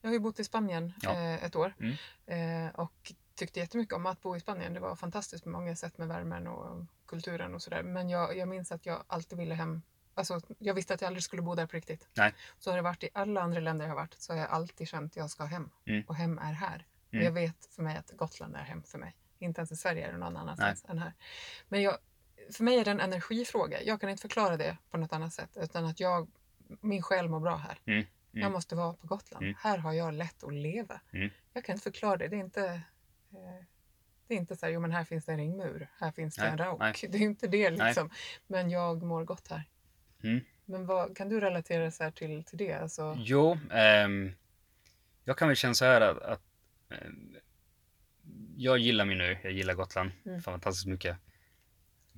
[0.00, 1.12] Jag har ju bott i Spanien Ja.
[1.14, 2.66] eh, ett år Mm.
[2.66, 4.74] eh, och tyckte jättemycket om att bo i Spanien.
[4.74, 7.82] Det var fantastiskt på många sätt med värmen och kulturen och sådär.
[7.82, 9.82] Men jag, jag minns att jag alltid ville hem.
[10.14, 12.08] Alltså, jag visste att jag aldrig skulle bo där på riktigt.
[12.16, 12.34] Nej.
[12.58, 14.88] Så har det varit i alla andra länder jag har varit så har jag alltid
[14.88, 15.70] känt att jag ska hem.
[15.86, 16.02] Mm.
[16.06, 16.86] Och hem är här.
[17.08, 17.24] Och Mm.
[17.24, 19.16] jag vet för mig att Gotland är hem för mig.
[19.38, 21.12] Inte ens i Sverige är det någon annanstans än här.
[21.68, 21.98] Men jag,
[22.52, 23.82] för mig är det en energifråga.
[23.82, 25.56] Jag kan inte förklara det på något annat sätt.
[25.56, 26.30] Utan att jag,
[26.80, 27.78] min själ mår bra här.
[27.84, 28.06] Mm.
[28.32, 28.52] Jag Mm.
[28.52, 29.44] måste vara på Gotland.
[29.44, 29.56] Mm.
[29.58, 31.00] Här har jag lätt att leva.
[31.12, 31.30] Mm.
[31.52, 32.28] Jag kan inte förklara det.
[32.28, 32.64] Det är inte,
[33.32, 33.64] eh,
[34.30, 35.88] det är inte så här, jo men här finns det en ringmur.
[36.00, 36.78] Här finns det Nej, en rauk.
[36.80, 36.94] nej.
[37.12, 37.86] Det är inte det Nej.
[37.88, 38.10] liksom.
[38.46, 39.62] Men jag mår gott här.
[40.22, 40.40] Mm.
[40.64, 42.72] Men vad, kan du relatera så här till, till det?
[42.72, 44.32] Alltså, Jo, ehm,
[45.24, 46.42] jag kan väl känna så här att, att
[46.90, 47.36] ehm,
[48.56, 50.42] jag gillar min ö, jag gillar Gotland Mm.
[50.42, 51.16] fantastiskt mycket.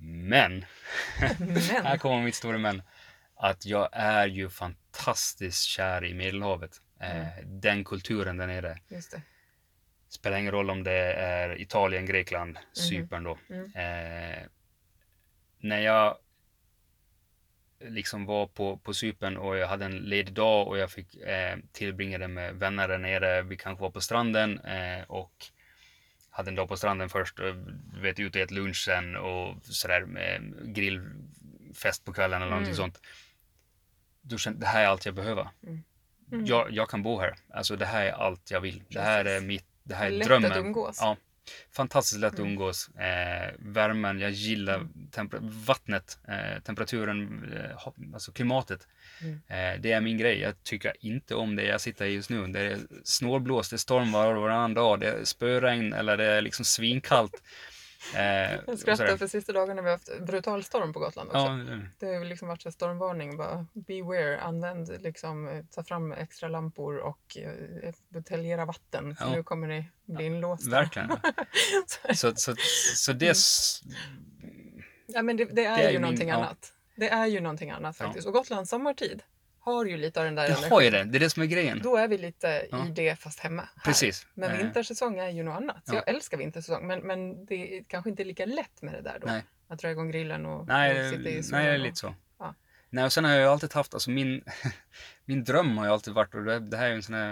[0.05, 0.65] Men,
[1.17, 2.81] här men, kommer mitt stora men,
[3.35, 6.81] att jag är ju fantastiskt kär i Medelhavet.
[6.99, 8.77] Eh, Den kulturen där nere.
[8.89, 9.21] just det.
[10.13, 13.37] Spelar ingen roll om det är Italien, Grekland, Cypern då.
[13.49, 13.65] Mm.
[13.65, 14.43] Eh,
[15.57, 16.17] när jag
[17.79, 21.57] liksom var på, på Cypern och jag hade en ledig dag och jag fick eh,
[21.71, 23.41] tillbringa det med vänner där nere.
[23.41, 25.45] Vi kanske var på stranden eh, och
[26.29, 27.55] hade en dag på stranden först och
[28.03, 32.77] vet ut och äta lunch sen och sådär med grillfest på kvällen eller någonting Mm.
[32.77, 33.01] sånt.
[34.21, 35.47] Då kände det här är allt jag behöver.
[35.63, 35.83] Mm.
[36.31, 36.45] Mm.
[36.45, 37.35] Jag, jag kan bo här.
[37.53, 38.83] Alltså det här är allt jag vill.
[38.89, 40.51] Det här är mitt, det här är Lätt drömmen.
[40.51, 40.97] att umgås.
[41.01, 41.17] Ja,
[41.71, 42.51] fantastiskt lätt att Mm.
[42.51, 42.89] umgås.
[42.89, 48.87] Eh, värmen, jag gillar temper- vattnet, eh, temperaturen, eh, alltså klimatet.
[49.21, 49.33] Mm.
[49.75, 50.39] Eh, det är min grej.
[50.39, 52.47] Jag tycker inte om det jag sitter i just nu.
[52.47, 57.41] Det är snålblåst, det stormar varannan dag, det är spöregn eller det är liksom svinkallt.
[58.15, 61.39] Eh, Jag skrattar för sista dagarna vi har haft brutal storm på Gotland också.
[61.39, 63.37] Ja, eh, Det har liksom varit här stormvarning.
[63.37, 69.15] Bara, beware, använd liksom, eh, ta fram extra lampor och eh, buteljera vatten.
[69.15, 69.31] För Ja.
[69.35, 70.69] nu kommer ni bli inlåsta.
[70.69, 71.09] verkligen.
[72.15, 72.55] Så- Så,
[72.95, 73.29] så, det...
[73.29, 73.81] s-
[75.07, 76.35] ja, men det, det är, Det är ju min- någonting ja.
[76.35, 76.73] annat.
[76.95, 78.05] Det är ju någonting annat Ja.
[78.05, 78.27] faktiskt.
[78.27, 79.23] Och Gotlands sommartid
[79.63, 81.03] har ju lite av den där Det har ju det.
[81.03, 81.79] Det är det som är grejen.
[81.83, 82.87] Då är vi lite Ja.
[82.87, 83.61] i det fast hemma.
[83.61, 83.83] Här.
[83.85, 84.27] Precis.
[84.33, 85.87] Men Eh, vintersäsong är ju något annat.
[85.87, 86.03] Så Ja.
[86.05, 86.87] jag älskar vintersäsong.
[86.87, 89.27] Men, men det är kanske inte lika lätt med det där då.
[89.27, 89.43] Nej.
[89.67, 91.65] Att dra igång grillen och, Nej, och sitta i nej, solen.
[91.65, 92.15] det är lite så.
[92.39, 92.55] Ja.
[92.89, 94.43] Nej, och sen har jag ju alltid haft, alltså min,
[95.25, 97.29] min dröm har ju alltid varit, och det, det här är ju en sån här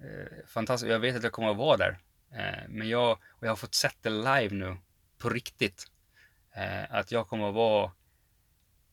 [0.00, 1.98] eh, fantastisk, jag vet att jag kommer att vara där.
[2.34, 4.76] Eh, men jag, och jag har fått sett det live nu,
[5.18, 5.84] på riktigt.
[6.54, 7.90] Eh, att jag kommer att vara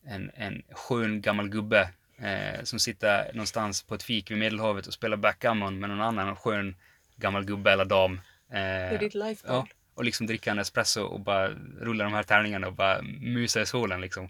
[0.06, 1.88] en, en skön gammal gubbe
[2.18, 6.36] eh, som sitter någonstans på ett fik vid Medelhavet och spelar backgammon med någon annan
[6.36, 6.76] skön
[7.16, 8.12] gammal gubbe eller dam.
[8.14, 9.46] Eh, Det är ditt life.
[9.48, 11.48] Ja, och liksom dricka en espresso och bara
[11.80, 14.28] rulla de här tärningarna och bara mysa i solen liksom.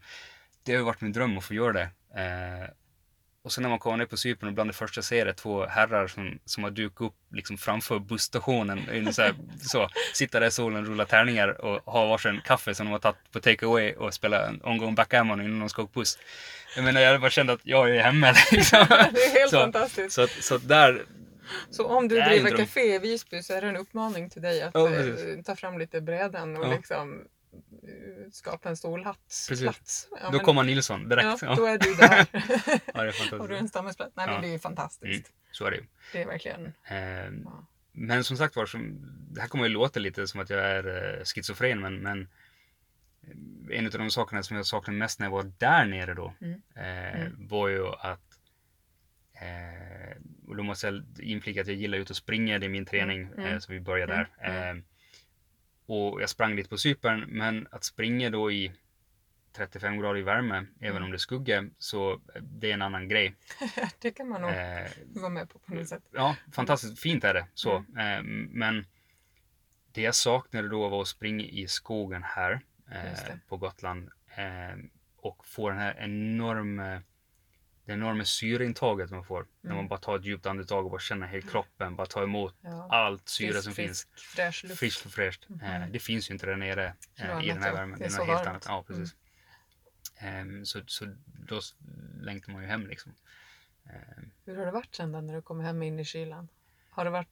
[0.62, 1.90] Det har ju varit min dröm att få göra det.
[2.22, 2.68] Eh,
[3.48, 5.66] och sen när man kommer ner på Cypern och bland det första ser är två
[5.66, 9.12] herrar som, som har dukat upp liksom framför busstationen.
[9.12, 12.92] Så här, så, sitta där i solen, rulla tärningar och ha varsin kaffe som de
[12.92, 16.18] har tagit på take away och spela en omgång backgammon innan de ska åka buss.
[16.76, 18.86] Jag menar, jag bara kände att jag är hemma liksom.
[18.88, 20.14] det är helt så, fantastiskt.
[20.14, 21.02] så, så där,
[21.70, 24.72] Så om du driver café i Visby så är det en uppmaning till dig att
[24.72, 25.46] precis.
[25.46, 26.70] ta fram lite brädan och Ja.
[26.76, 27.24] liksom
[28.32, 29.18] skapa en stolhatt.
[29.48, 29.60] Precis.
[29.62, 30.08] Plats.
[30.10, 31.42] Ja, då men- kommer Nilsson direkt.
[31.42, 32.26] Ja, då är du där.
[32.94, 33.60] ja det är och du är fantastiskt.
[33.60, 34.12] en stammisplats.
[34.16, 34.40] Nej men Ja.
[34.40, 35.04] det är ju fantastiskt.
[35.04, 35.22] Mm,
[35.52, 35.80] så är det.
[36.12, 36.66] Det är verkligen.
[36.66, 37.66] Eh, Ja.
[37.92, 38.98] Men som sagt var, som,
[39.30, 42.28] det här kommer ju låta lite som att jag är eh, schizofren, men, men
[43.70, 46.62] en av de sakerna som jag saknade mest när jag var där nere då, Mm.
[46.76, 47.48] eh, Mm.
[47.48, 48.38] var ju att
[49.32, 50.16] eh,
[50.48, 53.22] och då måste jag inflika att jag gillar ut och springa, det är min träning,
[53.22, 53.44] Mm.
[53.44, 54.26] eh, så vi börjar Mm.
[54.38, 54.70] där.
[55.88, 58.72] Eh, och jag sprang lite på Cypern, men att springa då i
[59.52, 61.02] 35 grader i värme, även Mm.
[61.04, 63.34] om det är skugga, så det är en annan grej.
[64.00, 66.02] det kan man nog Eh, vara med på på något sätt.
[66.12, 67.76] Ja, fantastiskt fint är det så.
[67.96, 67.98] Mm.
[67.98, 68.86] Eh, men
[69.92, 72.60] det jag saknade då var att springa i skogen här
[72.90, 74.78] eh, på Gotland eh,
[75.16, 77.02] och få den här enorma
[77.88, 79.76] det enorma syreintaget man får när Mm.
[79.76, 82.88] man bara tar ett djupt andetag och bara känner hela kroppen, bara tar emot Ja.
[82.90, 84.22] allt syre Frisk, som frisk, finns.
[84.22, 84.78] Fräsch luft.
[84.78, 85.48] Friskt och fräscht.
[85.48, 85.60] Mhm.
[85.64, 87.74] Eh, det finns ju inte där nere eh, i den här ja.
[87.74, 87.98] värmen.
[87.98, 88.46] Det är Det är helt varmt.
[88.48, 88.64] annat.
[88.68, 89.14] Ja, precis.
[90.18, 91.60] Ehm, så, så då
[92.20, 93.14] längtar man ju hem liksom.
[93.86, 96.48] Ehm, Hur har det varit sen då när du kommer hem in i kylan?
[96.90, 97.28] Har det varit...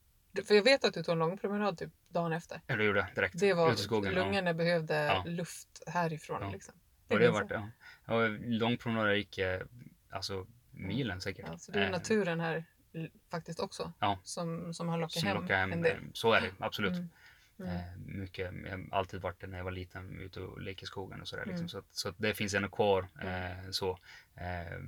[0.47, 2.61] För jag vet att du tog en lång promenad typ dagen efter.
[2.67, 3.39] eller gjorde jag direkt.
[3.39, 4.13] Det var skogen.
[4.13, 4.19] ja.
[4.23, 5.23] lungorna behövde Ja.
[5.27, 6.41] luft härifrån.
[6.41, 6.51] Ja.
[6.51, 6.75] Liksom.
[7.07, 7.69] Och det minns varit, ja.
[8.05, 9.61] Ja, lång promenad jag gick eh,
[10.17, 11.45] alltså milen säkert.
[11.47, 12.65] Ja, så det är Eh, naturen här
[13.29, 14.19] faktiskt också Ja.
[14.23, 15.71] som, som har lockat som hem, lockar hem.
[15.71, 15.97] en del.
[15.97, 16.93] eh, Så är det absolut.
[16.93, 17.09] Mm.
[17.59, 17.75] Mm.
[17.75, 20.87] Eh, mycket, jag har alltid varit det när jag var liten, ute och lekte i
[20.87, 21.45] skogen och sådär.
[21.45, 21.57] Liksom.
[21.59, 21.69] Mm.
[21.69, 23.07] Så, att, så att det finns ändå kvar.
[23.23, 23.99] Eh, så.
[24.35, 24.79] Eh,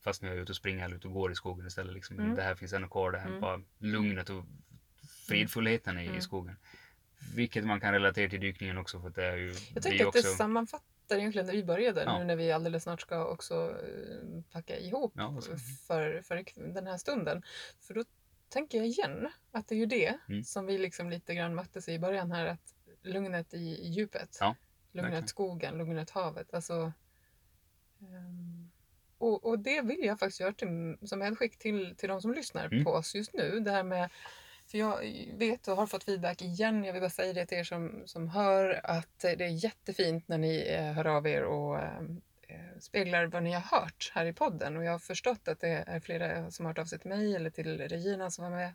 [0.00, 1.94] fast nu är jag ute och springer eller ute och går i skogen istället.
[1.94, 2.18] Liksom.
[2.18, 2.34] Mm.
[2.34, 3.40] Det här finns ändå kvar, det här Mm.
[3.40, 4.44] bara lugnet och
[5.28, 6.20] fridfullheten i, i Mm.
[6.20, 6.56] skogen.
[7.34, 9.54] Vilket man kan relatera till dykningen också för det är ju...
[9.74, 10.20] Jag ju att det också,
[11.10, 12.18] sammanfattar egentligen när vi började, Ja.
[12.18, 15.40] nu när vi alldeles snart ska också eh, packa ihop Ja,
[15.86, 16.44] för, för
[16.74, 17.42] den här stunden.
[17.80, 18.04] För då
[18.48, 20.44] tänker jag igen att det är ju det Mm.
[20.44, 24.36] som vi liksom lite grann möttes i början här, att lugnet i, djupet.
[24.40, 24.56] Ja,
[24.92, 25.28] lugnet verkligen.
[25.28, 26.54] skogen, lugnet havet.
[26.54, 26.92] Alltså,
[28.00, 28.70] ehm,
[29.18, 32.66] och, och det vill jag faktiskt göra till, som medskick till, till de som lyssnar
[32.66, 32.84] Mm.
[32.84, 33.60] på oss just nu.
[33.60, 34.10] Det här med,
[34.70, 35.00] för jag
[35.34, 38.28] vet och har fått feedback igen, jag vill bara säga det till er som, som
[38.28, 42.00] hör, att det är jättefint när ni eh, hör av er och eh,
[42.48, 44.76] eh, speglar vad ni har hört här i podden.
[44.76, 47.36] Och jag har förstått att det är flera som har hört av sig till mig
[47.36, 48.72] eller till Regina som var med.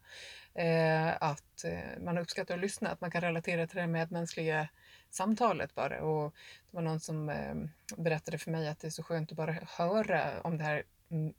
[0.53, 1.65] Eh, att
[1.99, 4.67] man uppskattar att lyssna, att man kan relatera till det medmänskliga
[5.09, 6.01] samtalet bara.
[6.01, 6.35] Och
[6.71, 7.55] det var någon som eh,
[7.97, 11.33] berättade för mig att det är så skönt att bara höra om det här mm,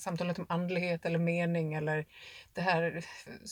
[0.00, 2.06] samtalet om andlighet eller mening eller
[2.52, 3.04] det här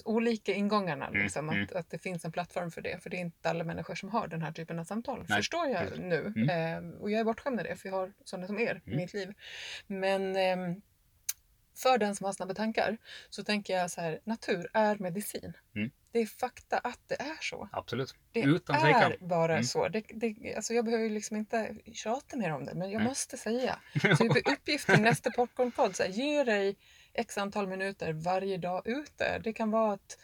[0.05, 1.07] olika ingångarna.
[1.09, 1.63] Mm, Liksom, mm.
[1.65, 3.03] Att, att det finns en plattform för det.
[3.03, 5.25] För det är inte alla människor som har den här typen av samtal.
[5.29, 6.33] Nej, Förstår jag nu.
[6.37, 6.49] Mm.
[6.85, 8.97] Eh, och jag är bortskämd med det för jag har sådana som er i Mm.
[8.97, 9.35] mitt liv.
[9.87, 10.83] Men ehm,
[11.77, 12.97] för den som har snabba tankar
[13.31, 15.53] så tänker jag så här, natur är medicin.
[16.13, 16.13] Mm.
[16.13, 17.69] Det är fakta att det är så.
[17.73, 18.15] Absolut.
[18.33, 19.13] Det Utan tvekan.
[19.13, 19.65] är bara Mm.
[19.65, 19.89] så.
[19.89, 23.09] Det, det, alltså jag behöver liksom inte tjata mer om det, men jag Nej.
[23.09, 23.79] måste säga.
[24.19, 26.77] Typ uppgift till nästa popcornpodd, så här, ge dig
[27.15, 29.39] x antal minuter varje dag ute.
[29.39, 30.19] Det kan vara att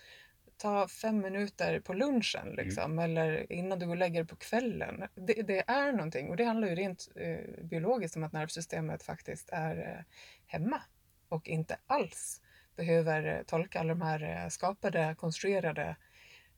[0.57, 2.65] ta fem minuter på lunchen Mm.
[2.67, 5.05] liksom, eller innan du går och lägger dig på kvällen.
[5.15, 9.49] Det, det är någonting och det handlar ju rent eh, biologiskt om att nervsystemet faktiskt
[9.53, 10.05] är eh,
[10.47, 10.83] hemma
[11.29, 12.41] och inte alls
[12.77, 15.97] behöver eh, tolka alla de här eh, skapade, konstruerade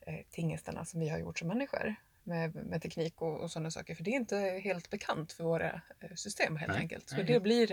[0.01, 3.95] eh, tingestarna som vi har gjort som människor med, med teknik och, och sådana saker.
[3.95, 5.81] För det är inte helt bekant för våra
[6.15, 7.09] system helt Nej, enkelt.
[7.09, 7.25] Så nej.
[7.25, 7.67] det blir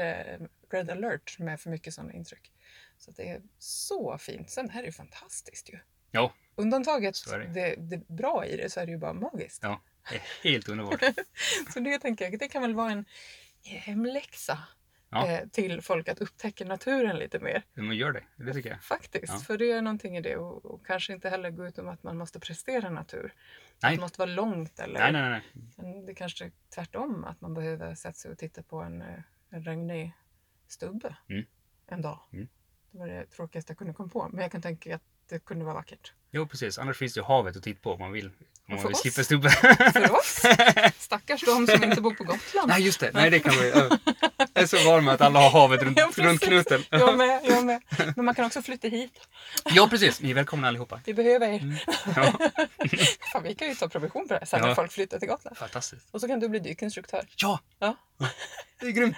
[0.70, 2.52] red alert med för mycket sådana intryck.
[2.98, 4.50] Så det är så fint.
[4.50, 5.80] Sen är det fantastiskt ju.
[6.12, 6.34] Ja.
[6.56, 7.48] Undantaget, det.
[7.48, 9.60] det, det bra i det, så är det ju bara magiskt.
[9.64, 9.82] Ja.
[10.10, 11.04] Det är helt underbart.
[11.74, 13.06] Så det tänker jag, det kan väl vara en
[13.64, 14.58] hemläxa
[15.14, 15.28] Ja.
[15.28, 17.64] eh, till folk att upptäcka naturen lite mer.
[17.74, 18.84] Men gör det, det tycker jag.
[18.84, 19.40] Faktiskt, Ja.
[19.40, 22.04] för det är någonting i det och, och kanske inte heller gå ut om att
[22.04, 23.34] man måste prestera natur.
[23.84, 23.96] Nej.
[23.96, 25.42] Det måste vara långt eller Nej, nej,
[25.78, 26.04] nej.
[26.06, 29.64] Det kanske är tvärtom att man behöver sätta sig och titta på en, eh, en
[29.64, 30.14] regnig
[30.68, 31.46] stubbe Mm.
[31.88, 32.20] en dag.
[32.34, 32.48] Mm.
[32.92, 34.30] Det var det tråkigaste jag kunde komma på.
[34.32, 36.12] Men jag kan tänka att det kunde vara vackert.
[36.32, 36.78] Jo, precis.
[36.78, 38.32] Annars finns det havet att titta på om man vill.
[38.70, 39.52] Om man vill slippa stubben.
[39.94, 40.42] För oss,
[40.98, 42.68] stackars de som inte bor på Gotland.
[42.70, 43.12] Nej, just det.
[43.14, 43.70] Nej, det kan man ju.
[43.70, 43.98] ja.
[44.54, 46.84] Jag är så van med att alla har havet runt, Ja, runt knuten.
[46.90, 47.82] Jag med, jag med.
[48.16, 49.28] Men man kan också flytta hit.
[49.66, 50.22] Ja, precis.
[50.22, 51.02] Ni är välkomna allihopa.
[51.06, 51.60] Vi behöver er.
[51.60, 51.76] Mm.
[52.16, 52.34] Ja,
[53.34, 54.68] Fan, vi kan ju ta provision på det här sen Ja.
[54.68, 55.58] när folk flyttar till Gotland.
[55.58, 56.08] fantastiskt.
[56.12, 57.26] Och så kan du bli dykinstruktör.
[57.36, 57.60] Ja!
[57.80, 57.96] Ja.
[58.80, 59.18] Det är grymt.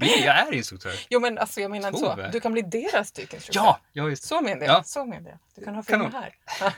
[0.00, 0.92] Jag är instruktör.
[1.08, 2.28] Jo men alltså jag menar inte så.
[2.32, 3.60] Du kan bli deras dykinstruktör.
[3.64, 4.28] Ja, ja just det.
[4.28, 4.74] Så menar jag.
[4.76, 4.82] Ja.
[4.84, 6.34] Så menar Du kan ha filmer här.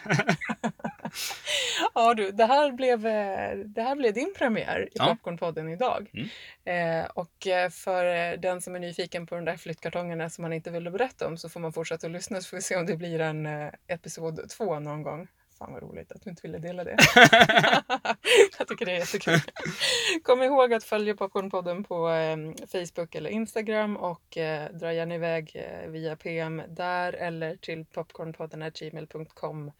[1.94, 5.06] ja du, det här, blev, eh, det här blev din premiär i Ja.
[5.06, 6.10] Popcornpodden idag.
[6.12, 6.28] Mm.
[6.64, 10.70] Eh, och eh, för den som är nyfiken på de där flyttkartongerna som man inte
[10.70, 12.96] ville berätta om så får man fortsätta att lyssna så får vi se om det
[12.96, 15.28] blir en eh, episod två någon gång.
[15.58, 16.96] Fan vad roligt att du inte ville dela det.
[18.58, 19.40] Jag tycker det är jättekul.
[20.22, 22.36] Kom ihåg att följa Popcornpodden på eh,
[22.66, 29.72] Facebook eller Instagram och eh, dra gärna iväg eh, via PM där eller till popcornpodden.gmail.com.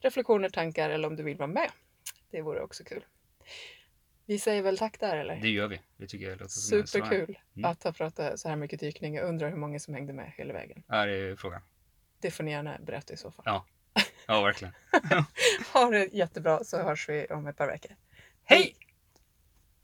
[0.00, 1.70] Reflektioner, tankar eller om du vill vara med.
[2.30, 3.04] Det vore också kul.
[4.26, 5.36] Vi säger väl tack där eller?
[5.36, 5.80] Det gör vi.
[5.96, 7.70] Det tycker jag låter Superkul Mm.
[7.70, 9.14] att ha pratat så här mycket dykning.
[9.14, 10.82] Jag undrar hur många som hängde med hela vägen.
[10.88, 11.60] Ja, det är frågan.
[12.20, 13.42] Det får ni gärna berätta i så fall.
[13.46, 13.66] Ja.
[14.26, 14.74] Ja, verkligen.
[15.72, 17.96] Ha det jättebra så hörs vi om ett par veckor.
[18.44, 18.76] Hej!